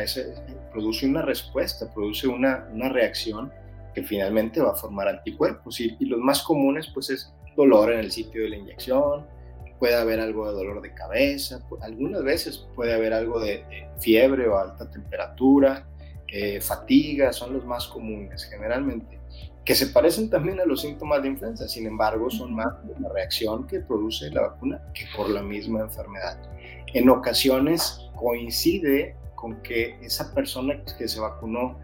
Produce 0.72 1.08
una 1.08 1.22
respuesta, 1.22 1.90
produce 1.94 2.28
una, 2.28 2.68
una, 2.72 2.90
reacción 2.90 3.52
que 3.94 4.04
finalmente 4.04 4.60
va 4.60 4.72
a 4.72 4.76
formar 4.76 5.08
anticuerpos. 5.08 5.80
Y, 5.80 5.96
los 6.06 6.20
más 6.20 6.42
comunes 6.44 6.90
pues 6.94 7.10
es 7.10 7.34
dolor 7.56 7.92
en 7.94 8.00
el 8.00 8.12
sitio 8.12 8.44
de 8.44 8.50
la 8.50 8.58
inyección, 8.58 9.26
puede 9.84 9.96
haber 9.96 10.22
algo 10.22 10.48
de 10.48 10.54
dolor 10.54 10.82
de 10.82 10.94
cabeza, 10.94 11.62
algunas 11.82 12.24
veces 12.24 12.66
puede 12.74 12.94
haber 12.94 13.12
algo 13.12 13.42
de, 13.42 13.66
fiebre 14.00 14.48
o 14.48 14.58
alta 14.58 14.90
temperatura, 14.90 15.86
eh, 16.30 16.62
fatiga, 16.62 17.34
son 17.34 17.52
los 17.52 17.66
más 17.66 17.88
comunes 17.88 18.46
generalmente 18.46 19.20
que 19.66 19.76
se 19.76 19.88
parecen 19.88 20.30
también 20.30 20.62
a 20.62 20.66
los 20.66 20.80
síntomas 20.80 21.22
de 21.22 21.28
influenza, 21.28 21.68
sin 21.68 21.86
embargo 21.86 22.30
son 22.30 22.54
más 22.56 22.88
de 22.88 22.98
la 22.98 23.10
reacción 23.10 23.68
que 23.68 23.82
produce 23.82 24.32
la 24.32 24.44
vacuna 24.44 24.82
que 24.94 25.04
por 25.18 25.30
la 25.30 25.42
misma 25.42 25.82
enfermedad. 25.82 26.38
En 26.94 27.10
ocasiones 27.10 28.10
coincide 28.16 29.18
con 29.36 29.62
que 29.64 29.98
esa 30.02 30.34
persona 30.34 30.82
que 30.98 31.10
se 31.10 31.20
vacunó 31.20 31.78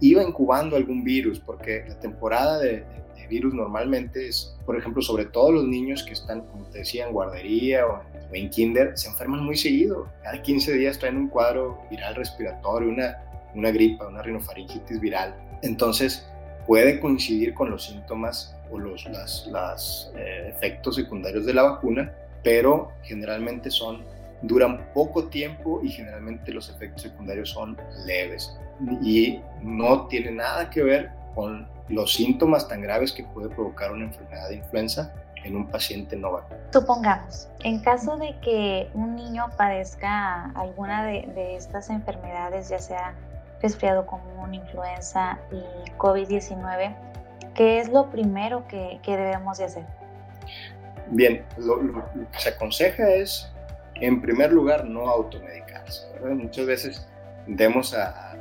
iba 0.00 0.22
incubando 0.22 0.76
algún 0.76 1.04
virus, 1.04 1.40
porque 1.40 1.84
la 1.88 1.98
temporada 1.98 2.58
de, 2.58 2.84
virus 3.28 3.54
normalmente 3.54 4.28
es, 4.28 4.56
por 4.64 4.78
ejemplo, 4.78 5.02
sobre 5.02 5.24
todo 5.24 5.50
los 5.50 5.64
niños 5.64 6.04
que 6.04 6.12
están, 6.12 6.42
como 6.42 6.64
te 6.66 6.78
decía, 6.78 7.08
en 7.08 7.12
guardería 7.12 7.84
o 7.84 8.00
en 8.32 8.48
kinder, 8.50 8.96
se 8.96 9.08
enferman 9.08 9.44
muy 9.44 9.56
seguido. 9.56 10.06
Cada 10.22 10.40
15 10.40 10.74
días 10.74 10.96
traen 11.00 11.16
un 11.16 11.26
cuadro 11.26 11.76
viral 11.90 12.14
respiratorio, 12.14 12.88
una 12.88 13.16
una 13.56 13.70
gripa, 13.70 14.06
una 14.06 14.22
rinofaringitis 14.22 15.00
viral. 15.00 15.34
Entonces, 15.62 16.28
puede 16.66 17.00
coincidir 17.00 17.54
con 17.54 17.70
los 17.70 17.84
síntomas 17.84 18.54
o 18.70 18.78
los 18.78 19.06
las, 19.06 20.12
eh, 20.16 20.48
efectos 20.48 20.96
secundarios 20.96 21.46
de 21.46 21.54
la 21.54 21.62
vacuna, 21.62 22.12
pero 22.44 22.92
generalmente 23.02 23.70
son 23.70 24.04
duran 24.42 24.90
poco 24.92 25.28
tiempo 25.28 25.80
y 25.82 25.88
generalmente 25.88 26.52
los 26.52 26.68
efectos 26.70 27.02
secundarios 27.02 27.50
son 27.50 27.76
leves 28.04 28.58
y 29.02 29.40
no 29.62 30.06
tiene 30.06 30.32
nada 30.32 30.70
que 30.70 30.82
ver 30.82 31.10
con 31.34 31.68
los 31.88 32.14
síntomas 32.14 32.68
tan 32.68 32.82
graves 32.82 33.12
que 33.12 33.24
puede 33.24 33.48
provocar 33.48 33.92
una 33.92 34.04
enfermedad 34.04 34.48
de 34.48 34.56
influenza 34.56 35.12
en 35.44 35.56
un 35.56 35.66
paciente 35.66 36.16
no 36.16 36.32
vacunado. 36.32 36.62
Supongamos, 36.72 37.48
en 37.60 37.80
caso 37.80 38.16
de 38.16 38.34
que 38.40 38.90
un 38.94 39.14
niño 39.14 39.46
padezca 39.56 40.50
alguna 40.52 41.04
de, 41.04 41.56
estas 41.56 41.90
enfermedades, 41.90 42.68
ya 42.68 42.78
sea 42.78 43.14
resfriado 43.62 44.06
común, 44.06 44.54
influenza 44.54 45.38
y 45.50 45.90
COVID-19, 45.92 46.94
¿qué 47.54 47.78
es 47.78 47.88
lo 47.88 48.10
primero 48.10 48.66
que, 48.66 49.00
debemos 49.04 49.58
de 49.58 49.64
hacer? 49.64 49.84
Bien, 51.08 51.44
lo, 51.58 51.80
que 52.32 52.38
se 52.38 52.48
aconseja 52.50 53.08
es, 53.08 53.52
en 54.00 54.20
primer 54.20 54.52
lugar, 54.52 54.86
no 54.86 55.08
automedicarse. 55.08 56.06
Muchas 56.22 56.66
veces 56.66 57.08
demos 57.46 57.94
a 57.94 58.36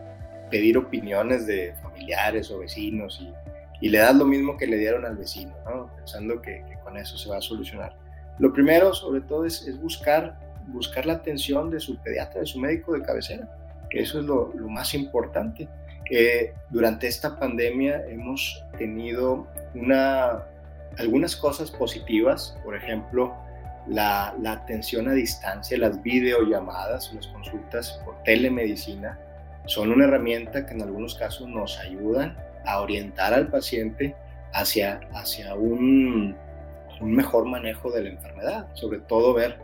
pedir 0.49 0.77
opiniones 0.77 1.45
de 1.45 1.73
familiares 1.81 2.51
o 2.51 2.59
vecinos 2.59 3.19
y 3.21 3.33
y 3.81 3.89
le 3.89 3.99
das 3.99 4.15
lo 4.15 4.25
mismo 4.25 4.57
que 4.57 4.67
le 4.67 4.77
dieron 4.77 5.05
al 5.05 5.17
vecino, 5.17 5.53
pensando 5.95 6.41
que, 6.41 6.63
con 6.83 6.97
eso 6.97 7.17
se 7.17 7.29
va 7.29 7.37
a 7.37 7.41
solucionar. 7.41 7.95
Lo 8.39 8.53
primero, 8.53 8.93
sobre 8.93 9.21
todo, 9.21 9.45
es, 9.45 9.79
buscar, 9.81 10.39
buscar 10.67 11.05
la 11.05 11.13
atención 11.13 11.69
de 11.69 11.79
su 11.79 11.97
pediatra, 11.97 12.41
de 12.41 12.45
su 12.45 12.59
médico 12.59 12.93
de 12.93 13.01
cabecera, 13.01 13.49
que 13.89 14.01
eso 14.01 14.19
es 14.19 14.25
lo, 14.25 14.51
más 14.69 14.93
importante. 14.93 15.67
durante 16.69 17.07
esta 17.07 17.37
pandemia 17.37 18.05
hemos 18.07 18.63
tenido 18.77 19.47
una, 19.73 20.43
algunas 20.97 21.35
cosas 21.35 21.71
positivas, 21.71 22.57
por 22.63 22.75
ejemplo, 22.75 23.35
la, 23.87 24.35
atención 24.45 25.07
a 25.07 25.13
distancia, 25.13 25.77
las 25.77 26.01
videollamadas, 26.01 27.13
las 27.13 27.27
consultas 27.27 28.01
por 28.05 28.21
telemedicina, 28.23 29.19
son 29.65 29.91
una 29.91 30.05
herramienta 30.05 30.65
que 30.65 30.73
en 30.73 30.83
algunos 30.83 31.15
casos 31.15 31.47
nos 31.47 31.79
ayudan 31.79 32.37
a 32.65 32.81
orientar 32.81 33.33
al 33.33 33.47
paciente 33.47 34.15
hacia, 34.53 34.99
hacia 35.13 35.55
un, 35.55 36.35
un 37.01 37.11
mejor 37.11 37.45
manejo 37.45 37.91
de 37.91 38.03
la 38.03 38.09
enfermedad, 38.09 38.67
sobre 38.73 38.99
todo 38.99 39.33
ver 39.33 39.59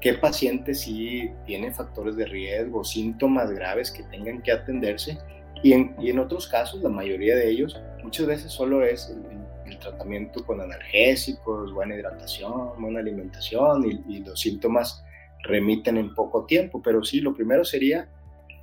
qué 0.00 0.14
paciente 0.14 0.74
sí 0.74 1.30
tiene 1.44 1.72
factores 1.72 2.16
de 2.16 2.26
riesgo, 2.26 2.84
síntomas 2.84 3.50
graves 3.50 3.90
que 3.90 4.02
tengan 4.04 4.42
que 4.42 4.52
atenderse. 4.52 5.18
Y 5.62 5.72
en, 5.72 5.94
y 5.98 6.10
en 6.10 6.20
otros 6.20 6.46
casos, 6.46 6.82
la 6.82 6.88
mayoría 6.88 7.34
de 7.34 7.50
ellos, 7.50 7.80
muchas 8.02 8.26
veces 8.26 8.52
solo 8.52 8.84
es 8.84 9.10
el, 9.10 9.38
tratamiento 9.76 10.44
con 10.46 10.60
analgésicos, 10.60 11.72
buena 11.72 11.94
hidratación, 11.94 12.80
buena 12.80 13.00
alimentación 13.00 13.84
y, 13.84 14.16
y, 14.16 14.24
los 14.24 14.40
síntomas 14.40 15.04
remiten 15.42 15.96
en 15.96 16.14
poco 16.14 16.46
tiempo, 16.46 16.80
pero 16.82 17.02
sí, 17.02 17.20
lo 17.20 17.34
primero 17.34 17.64
sería 17.64 18.08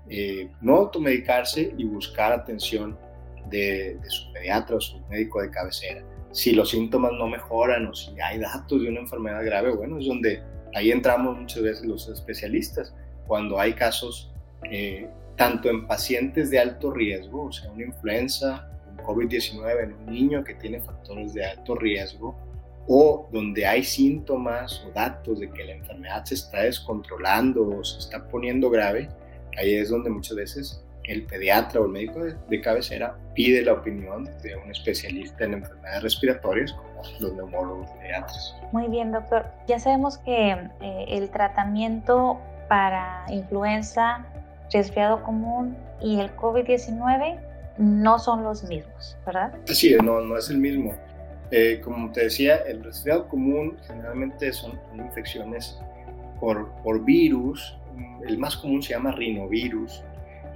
eh, 0.07 0.51
no 0.61 0.75
automedicarse 0.75 1.73
y 1.75 1.83
buscar 1.85 2.31
atención 2.31 2.97
de, 3.49 3.97
su 4.07 4.31
pediatra 4.33 4.75
o 4.75 4.81
su 4.81 4.99
médico 5.07 5.41
de 5.41 5.49
cabecera. 5.49 6.03
Si 6.31 6.51
los 6.51 6.69
síntomas 6.69 7.11
no 7.13 7.27
mejoran 7.27 7.87
o 7.87 7.93
si 7.95 8.19
hay 8.19 8.39
datos 8.39 8.81
de 8.81 8.89
una 8.89 8.99
enfermedad 8.99 9.43
grave, 9.43 9.73
bueno, 9.75 9.97
es 9.97 10.05
donde 10.05 10.43
ahí 10.75 10.91
entramos 10.91 11.37
muchas 11.39 11.63
veces 11.63 11.85
los 11.85 12.07
especialistas. 12.07 12.93
Cuando 13.25 13.59
hay 13.59 13.73
casos 13.73 14.31
eh, 14.69 15.09
tanto 15.37 15.69
en 15.69 15.87
pacientes 15.87 16.51
de 16.51 16.59
alto 16.59 16.91
riesgo, 16.91 17.45
o 17.45 17.51
sea, 17.51 17.71
una 17.71 17.85
influenza, 17.85 18.69
COVID-19 19.05 19.83
en 19.83 19.93
un 19.93 20.05
niño 20.05 20.43
que 20.43 20.55
tiene 20.55 20.81
factores 20.81 21.33
de 21.33 21.45
alto 21.45 21.75
riesgo, 21.75 22.35
o 22.87 23.27
donde 23.31 23.65
hay 23.65 23.83
síntomas 23.83 24.83
o 24.85 24.91
datos 24.91 25.39
de 25.39 25.49
que 25.49 25.63
la 25.63 25.73
enfermedad 25.73 26.23
se 26.25 26.35
está 26.35 26.61
descontrolando 26.61 27.67
o 27.67 27.83
se 27.83 27.99
está 27.99 28.27
poniendo 28.27 28.69
grave, 28.69 29.09
ahí 29.57 29.75
es 29.75 29.89
donde 29.89 30.09
muchas 30.09 30.37
veces 30.37 30.85
el 31.07 31.25
pediatra 31.25 31.81
o 31.81 31.85
el 31.85 31.91
médico 31.91 32.19
de, 32.23 32.61
cabecera 32.61 33.15
pide 33.33 33.63
la 33.63 33.73
opinión 33.73 34.25
de 34.41 34.55
un 34.55 34.71
especialista 34.71 35.45
en 35.45 35.53
enfermedades 35.55 36.03
respiratorias 36.03 36.73
como 36.73 37.01
los 37.19 37.33
neumólogos 37.33 37.89
pediatras. 37.91 38.55
Muy 38.71 38.87
bien, 38.87 39.11
doctor. 39.11 39.45
Ya 39.67 39.79
sabemos 39.79 40.17
que 40.19 40.51
eh, 40.51 41.05
el 41.09 41.29
tratamiento 41.29 42.39
para 42.67 43.25
influenza, 43.29 44.25
resfriado 44.71 45.21
común 45.23 45.77
y 46.01 46.19
el 46.19 46.35
COVID-19 46.35 47.39
no 47.77 48.19
son 48.19 48.43
los 48.43 48.63
mismos, 48.63 49.17
¿verdad? 49.25 49.53
Sí, 49.65 49.95
no, 50.03 50.21
no 50.21 50.37
es 50.37 50.49
el 50.49 50.57
mismo. 50.57 50.93
Eh, 51.51 51.79
como 51.83 52.11
te 52.11 52.23
decía, 52.23 52.57
el 52.57 52.83
resfriado 52.83 53.27
común 53.27 53.77
generalmente 53.87 54.51
son, 54.53 54.79
infecciones 54.95 55.77
por, 56.39 56.71
por 56.83 57.03
virus. 57.03 57.77
El 58.27 58.37
más 58.37 58.57
común 58.57 58.81
se 58.81 58.93
llama 58.93 59.11
rinovirus 59.11 60.03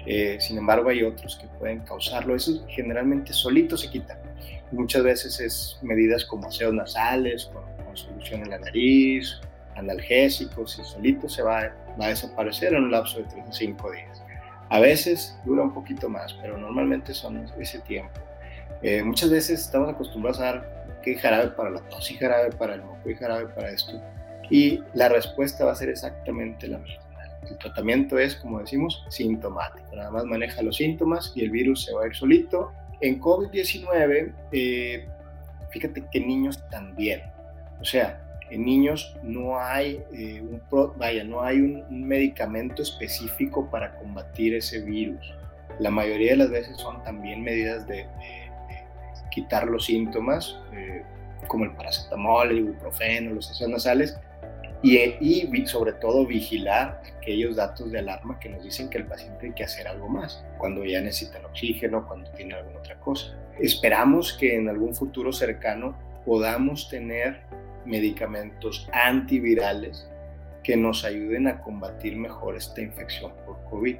eh, 0.05 0.37
sin 0.39 0.57
embargo, 0.57 0.89
hay 0.89 1.03
otros 1.03 1.35
que 1.35 1.47
pueden 1.59 1.79
causarlo. 1.79 2.35
Eso 2.35 2.65
generalmente 2.67 3.33
solito 3.33 3.77
se 3.77 3.89
quita. 3.89 4.19
Muchas 4.71 5.03
veces 5.03 5.39
es 5.39 5.79
medidas 5.81 6.25
como 6.25 6.47
aseos 6.47 6.73
nasales, 6.73 7.45
con, 7.45 7.63
solución 7.95 8.43
en 8.43 8.51
la 8.51 8.59
nariz, 8.59 9.41
analgésicos, 9.75 10.79
y 10.79 10.83
solito 10.83 11.27
se 11.27 11.41
va, 11.41 11.75
va, 11.99 12.05
a 12.05 12.09
desaparecer 12.09 12.73
en 12.73 12.83
un 12.83 12.91
lapso 12.91 13.17
de 13.17 13.25
3 13.25 13.45
a 13.49 13.51
5 13.51 13.91
días. 13.91 14.18
A 14.69 14.79
veces 14.79 15.37
dura 15.45 15.63
un 15.63 15.73
poquito 15.73 16.09
más, 16.09 16.33
pero 16.41 16.57
normalmente 16.57 17.13
son 17.13 17.45
ese 17.59 17.79
tiempo. 17.79 18.19
Eh, 18.81 19.03
muchas 19.03 19.29
veces 19.29 19.61
estamos 19.61 19.89
acostumbrados 19.89 20.39
a 20.39 20.45
dar 20.45 20.99
que 21.01 21.15
jarabe 21.15 21.51
para 21.51 21.69
la 21.69 21.81
tos 21.81 22.09
y 22.11 22.15
jarabe 22.15 22.51
para 22.51 22.75
el 22.75 22.83
moco 22.83 23.09
y 23.09 23.15
jarabe 23.15 23.47
para 23.47 23.71
esto. 23.71 24.01
Y 24.49 24.83
la 24.93 25.09
respuesta 25.09 25.65
va 25.65 25.71
a 25.71 25.75
ser 25.75 25.89
exactamente 25.89 26.67
la 26.67 26.77
misma. 26.77 27.03
El 27.49 27.57
tratamiento 27.57 28.19
es, 28.19 28.35
como 28.35 28.59
decimos, 28.59 29.05
sintomático. 29.09 29.95
Nada 29.95 30.11
más 30.11 30.25
maneja 30.25 30.61
los 30.61 30.77
síntomas 30.77 31.31
y 31.35 31.43
el 31.43 31.51
virus 31.51 31.85
se 31.85 31.93
va 31.93 32.03
a 32.03 32.07
ir 32.07 32.15
solito. 32.15 32.71
En 33.01 33.19
COVID-19, 33.19 34.33
eh, 34.51 35.07
fíjate 35.69 36.05
que 36.11 36.19
niños 36.19 36.61
también. 36.69 37.23
O 37.79 37.85
sea, 37.85 38.21
en 38.49 38.65
niños 38.65 39.15
no 39.23 39.59
hay, 39.59 40.01
eh, 40.13 40.41
un, 40.41 40.61
vaya, 40.97 41.23
no 41.23 41.41
hay 41.41 41.59
un, 41.59 42.07
medicamento 42.07 42.81
específico 42.81 43.69
para 43.69 43.95
combatir 43.97 44.55
ese 44.55 44.81
virus. 44.81 45.33
La 45.79 45.91
mayoría 45.91 46.31
de 46.31 46.37
las 46.37 46.49
veces 46.49 46.77
son 46.77 47.03
también 47.03 47.43
medidas 47.43 47.87
de, 47.87 48.07
quitar 49.31 49.67
los 49.67 49.85
síntomas, 49.85 50.59
eh, 50.73 51.03
como 51.47 51.63
el 51.63 51.71
paracetamol, 51.71 52.49
el 52.49 52.57
ibuprofeno, 52.59 53.33
los 53.35 53.51
ácidos 53.51 53.71
nasales, 53.71 54.19
y, 54.81 55.65
sobre 55.67 55.93
todo 55.93 56.25
vigilar 56.25 57.01
aquellos 57.17 57.57
datos 57.57 57.91
de 57.91 57.99
alarma 57.99 58.39
que 58.39 58.49
nos 58.49 58.63
dicen 58.63 58.89
que 58.89 58.97
el 58.97 59.05
paciente 59.05 59.39
tiene 59.39 59.55
que 59.55 59.63
hacer 59.63 59.87
algo 59.87 60.07
más, 60.07 60.43
cuando 60.57 60.85
ya 60.85 61.01
necesita 61.01 61.37
el 61.37 61.45
oxígeno, 61.45 62.07
cuando 62.07 62.31
tiene 62.31 62.55
alguna 62.55 62.79
otra 62.79 62.99
cosa. 62.99 63.37
Esperamos 63.59 64.33
que 64.33 64.55
en 64.55 64.69
algún 64.69 64.95
futuro 64.95 65.33
cercano 65.33 65.97
podamos 66.25 66.89
tener 66.89 67.41
medicamentos 67.89 68.87
antivirales 68.93 70.09
que 70.63 70.77
nos 70.77 71.03
ayuden 71.03 71.47
a 71.47 71.61
combatir 71.61 72.15
mejor 72.15 72.55
esta 72.55 72.81
infección 72.81 73.33
por 73.45 73.63
COVID. 73.69 73.97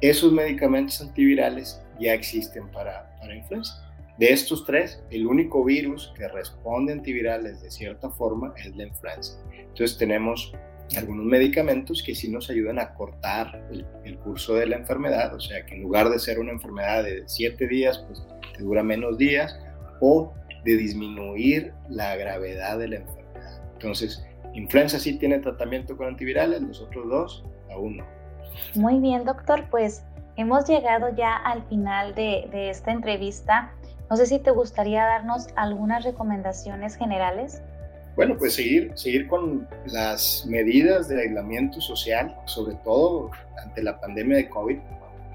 Esos 0.00 0.32
medicamentos 0.32 1.00
antivirales 1.00 1.82
ya 1.98 2.14
existen 2.14 2.68
para, 2.68 3.14
para 3.20 3.36
influenza. 3.36 3.86
De 4.18 4.32
estos 4.32 4.64
tres, 4.64 5.02
el 5.10 5.26
único 5.26 5.64
virus 5.64 6.12
que 6.16 6.28
responde 6.28 6.92
a 6.92 6.96
antivirales 6.96 7.62
de 7.62 7.70
cierta 7.70 8.10
forma 8.10 8.52
es 8.56 8.74
la 8.76 8.84
influenza. 8.84 9.38
Entonces 9.52 9.96
tenemos 9.96 10.52
algunos 10.96 11.24
medicamentos 11.24 12.02
que 12.02 12.14
sí 12.14 12.30
nos 12.30 12.50
ayudan 12.50 12.78
a 12.78 12.94
cortar 12.94 13.62
el, 13.70 14.18
curso 14.18 14.54
de 14.54 14.66
la 14.66 14.76
enfermedad, 14.76 15.34
o 15.34 15.40
sea 15.40 15.64
que 15.64 15.74
en 15.74 15.82
lugar 15.82 16.10
de 16.10 16.18
ser 16.18 16.38
una 16.38 16.52
enfermedad 16.52 17.04
de 17.04 17.22
siete 17.26 17.66
días, 17.66 18.04
pues 18.06 18.26
te 18.56 18.62
dura 18.62 18.82
menos 18.82 19.16
días, 19.16 19.58
o 20.00 20.34
de 20.64 20.76
disminuir 20.76 21.72
la 21.88 22.16
gravedad 22.16 22.78
de 22.78 22.88
la 22.88 22.96
enfermedad. 22.96 23.62
Entonces, 23.74 24.24
influenza 24.54 24.98
sí 24.98 25.18
tiene 25.18 25.38
tratamiento 25.38 25.96
con 25.96 26.08
antivirales, 26.08 26.60
los 26.62 26.80
otros 26.80 27.08
dos 27.08 27.44
aún 27.70 27.98
no. 27.98 28.04
Muy 28.74 28.98
bien, 28.98 29.24
doctor, 29.24 29.64
pues 29.70 30.04
hemos 30.36 30.68
llegado 30.68 31.14
ya 31.14 31.36
al 31.36 31.62
final 31.68 32.14
de, 32.14 32.48
de 32.50 32.70
esta 32.70 32.92
entrevista. 32.92 33.72
No 34.10 34.16
sé 34.16 34.26
si 34.26 34.38
te 34.38 34.50
gustaría 34.50 35.04
darnos 35.04 35.48
algunas 35.56 36.04
recomendaciones 36.04 36.96
generales. 36.96 37.62
Bueno, 38.16 38.36
pues 38.36 38.54
seguir, 38.54 38.92
seguir 38.96 39.28
con 39.28 39.68
las 39.86 40.44
medidas 40.46 41.08
de 41.08 41.22
aislamiento 41.22 41.80
social, 41.80 42.36
sobre 42.44 42.74
todo 42.84 43.30
ante 43.62 43.82
la 43.82 44.00
pandemia 44.00 44.36
de 44.36 44.48
COVID. 44.48 44.78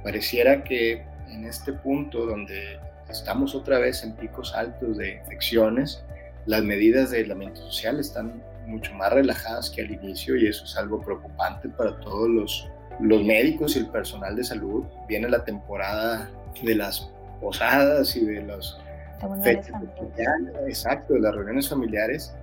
Pareciera 0.03 0.63
que 0.63 1.03
en 1.35 1.45
este 1.45 1.73
punto 1.73 2.25
donde 2.25 2.79
estamos 3.09 3.53
otra 3.53 3.79
vez 3.79 4.03
en 4.03 4.13
picos 4.13 4.53
altos 4.55 4.97
de 4.97 5.15
infecciones, 5.15 6.03
las 6.45 6.63
medidas 6.63 7.11
de 7.11 7.19
aislamiento 7.19 7.61
social 7.61 7.99
están 7.99 8.41
mucho 8.65 8.93
más 8.95 9.13
relajadas 9.13 9.69
que 9.69 9.81
al 9.81 9.91
inicio 9.91 10.35
y 10.35 10.47
eso 10.47 10.65
es 10.65 10.75
algo 10.75 11.01
preocupante 11.01 11.69
para 11.69 11.99
todos 11.99 12.29
los 12.29 12.69
los 12.99 13.23
médicos 13.23 13.75
y 13.75 13.79
el 13.79 13.87
personal 13.87 14.35
de 14.35 14.43
salud. 14.43 14.83
Viene 15.07 15.29
la 15.29 15.43
temporada 15.43 16.29
de 16.63 16.75
las 16.75 17.11
posadas 17.41 18.15
y 18.15 18.25
de 18.25 18.41
reuniones 18.41 18.77
familiares. 19.19 20.55
Exacto, 20.67 21.13
de 21.13 21.19
las 21.19 21.35
reuniones 21.35 21.69
familiares, 21.69 22.33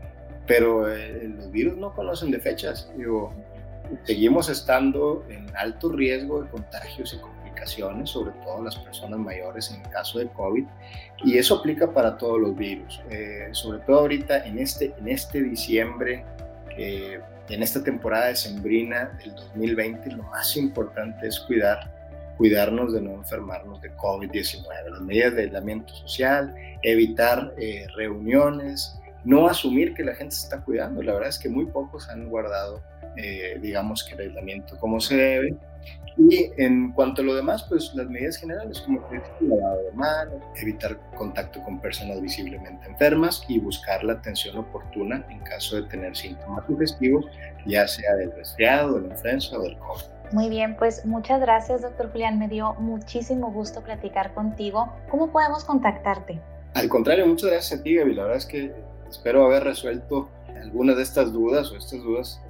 pero 0.46 0.92
eh, 0.92 1.28
los 1.37 1.50
virus 1.50 1.76
no 1.76 1.94
conocen 1.94 2.31
de 2.31 2.38
fechas. 2.38 2.90
Digo, 2.96 3.33
seguimos 4.05 4.48
estando 4.48 5.24
en 5.28 5.46
alto 5.57 5.90
riesgo 5.90 6.42
de 6.42 6.50
contagios 6.50 7.14
y 7.14 7.18
complicaciones, 7.62 8.11
sobre 8.11 8.33
todo 8.44 8.62
las 8.64 8.77
personas 8.77 9.18
mayores 9.18 9.70
en 9.70 9.83
el 9.83 9.88
caso 9.90 10.18
de 10.18 10.29
COVID, 10.29 10.64
y 11.25 11.38
eso 11.38 11.57
aplica 11.57 11.92
para 11.92 12.16
todos 12.16 12.40
los 12.40 12.57
virus. 12.57 13.01
Eh, 13.11 13.48
sobre 13.53 13.81
todo 13.81 14.01
ahorita 14.01 14.46
en 14.46 14.59
este, 14.59 14.94
en 14.98 15.09
este 15.09 15.42
diciembre, 15.42 16.25
en 16.77 17.62
esta 17.62 17.85
temporada 17.85 18.29
de 18.29 18.37
sembrina 18.37 19.18
del 19.22 19.35
2020, 19.35 20.11
lo 20.12 20.22
más 20.25 20.57
importante 20.57 21.27
es 21.27 21.38
cuidar 21.40 21.90
cuidarnos 22.37 22.92
de 22.92 23.01
no 23.01 23.12
enfermarnos 23.12 23.81
de 23.83 23.94
COVID-19, 23.94 24.90
las 24.90 25.01
medidas 25.01 25.35
de 25.35 25.42
aislamiento 25.42 25.94
social, 25.94 26.55
evitar 26.83 27.55
eh, 27.57 27.87
reuniones, 27.94 28.98
no 29.25 29.47
asumir 29.47 29.95
que 29.95 30.05
la 30.05 30.15
gente 30.15 30.35
se 30.35 30.45
está 30.45 30.61
cuidando. 30.61 31.03
La 31.03 31.15
verdad 31.15 31.29
es 31.29 31.39
que 31.39 31.49
muy 31.49 31.67
pocos 31.67 32.09
han 32.09 32.29
guardado, 32.29 32.83
eh, 33.17 33.59
digamos, 33.61 34.05
que 34.05 34.15
el 34.15 34.21
aislamiento 34.21 34.77
como 34.79 35.01
se 35.01 35.17
debe. 35.17 35.57
Y 36.17 36.51
en 36.59 36.93
cuanto 36.93 37.23
a 37.23 37.25
lo 37.25 37.35
demás, 37.35 37.65
pues 37.69 37.93
las 37.95 38.07
medidas 38.07 38.37
generales, 38.37 38.81
como 38.83 39.03
el 39.11 39.49
lavado 39.49 39.83
de 39.83 39.93
manos, 39.93 40.43
evitar 40.57 40.99
contacto 41.17 41.63
con 41.63 41.81
personas 41.81 42.21
visiblemente 42.21 42.87
enfermas 42.87 43.43
y 43.49 43.59
buscar 43.59 44.05
la 44.05 44.15
atención 44.15 44.59
oportuna 44.59 45.25
en 45.31 45.41
caso 45.41 45.77
de 45.77 45.83
tener 45.85 46.15
síntomas 46.15 46.67
sugestivos, 46.67 47.25
ya 47.67 47.89
sea 47.89 48.15
del 48.17 48.31
resfriado, 48.33 48.97
de 48.97 49.09
la 49.09 49.15
influenza 49.15 49.59
o 49.59 49.63
del 49.63 49.79
COVID. 49.79 50.05
Muy 50.33 50.49
bien, 50.49 50.77
pues 50.77 51.05
muchas 51.05 51.41
gracias, 51.41 51.83
doctor 51.83 52.11
Julián. 52.11 52.39
Me 52.39 52.49
dio 52.49 52.75
muchísimo 52.75 53.51
gusto 53.51 53.83
platicar 53.83 54.35
contigo. 54.35 54.93
¿Cómo 55.11 55.31
podemos 55.31 55.65
contactarte? 55.65 56.41
Al 56.75 56.89
contrario, 56.89 57.27
muchas 57.27 57.51
gracias 57.51 57.81
a 57.81 57.83
ti, 57.83 57.97
Gaby. 57.97 58.15
La 58.15 58.23
verdad 58.23 58.39
es 58.39 58.47
que 58.47 58.73
espero 59.12 59.44
haber 59.44 59.64
resuelto 59.64 60.31
algunas 60.61 60.96
de 60.96 61.03
estas 61.03 61.33
dudas 61.33 61.70
o 61.70 61.77
estas 61.77 62.03
dudas 62.03 62.40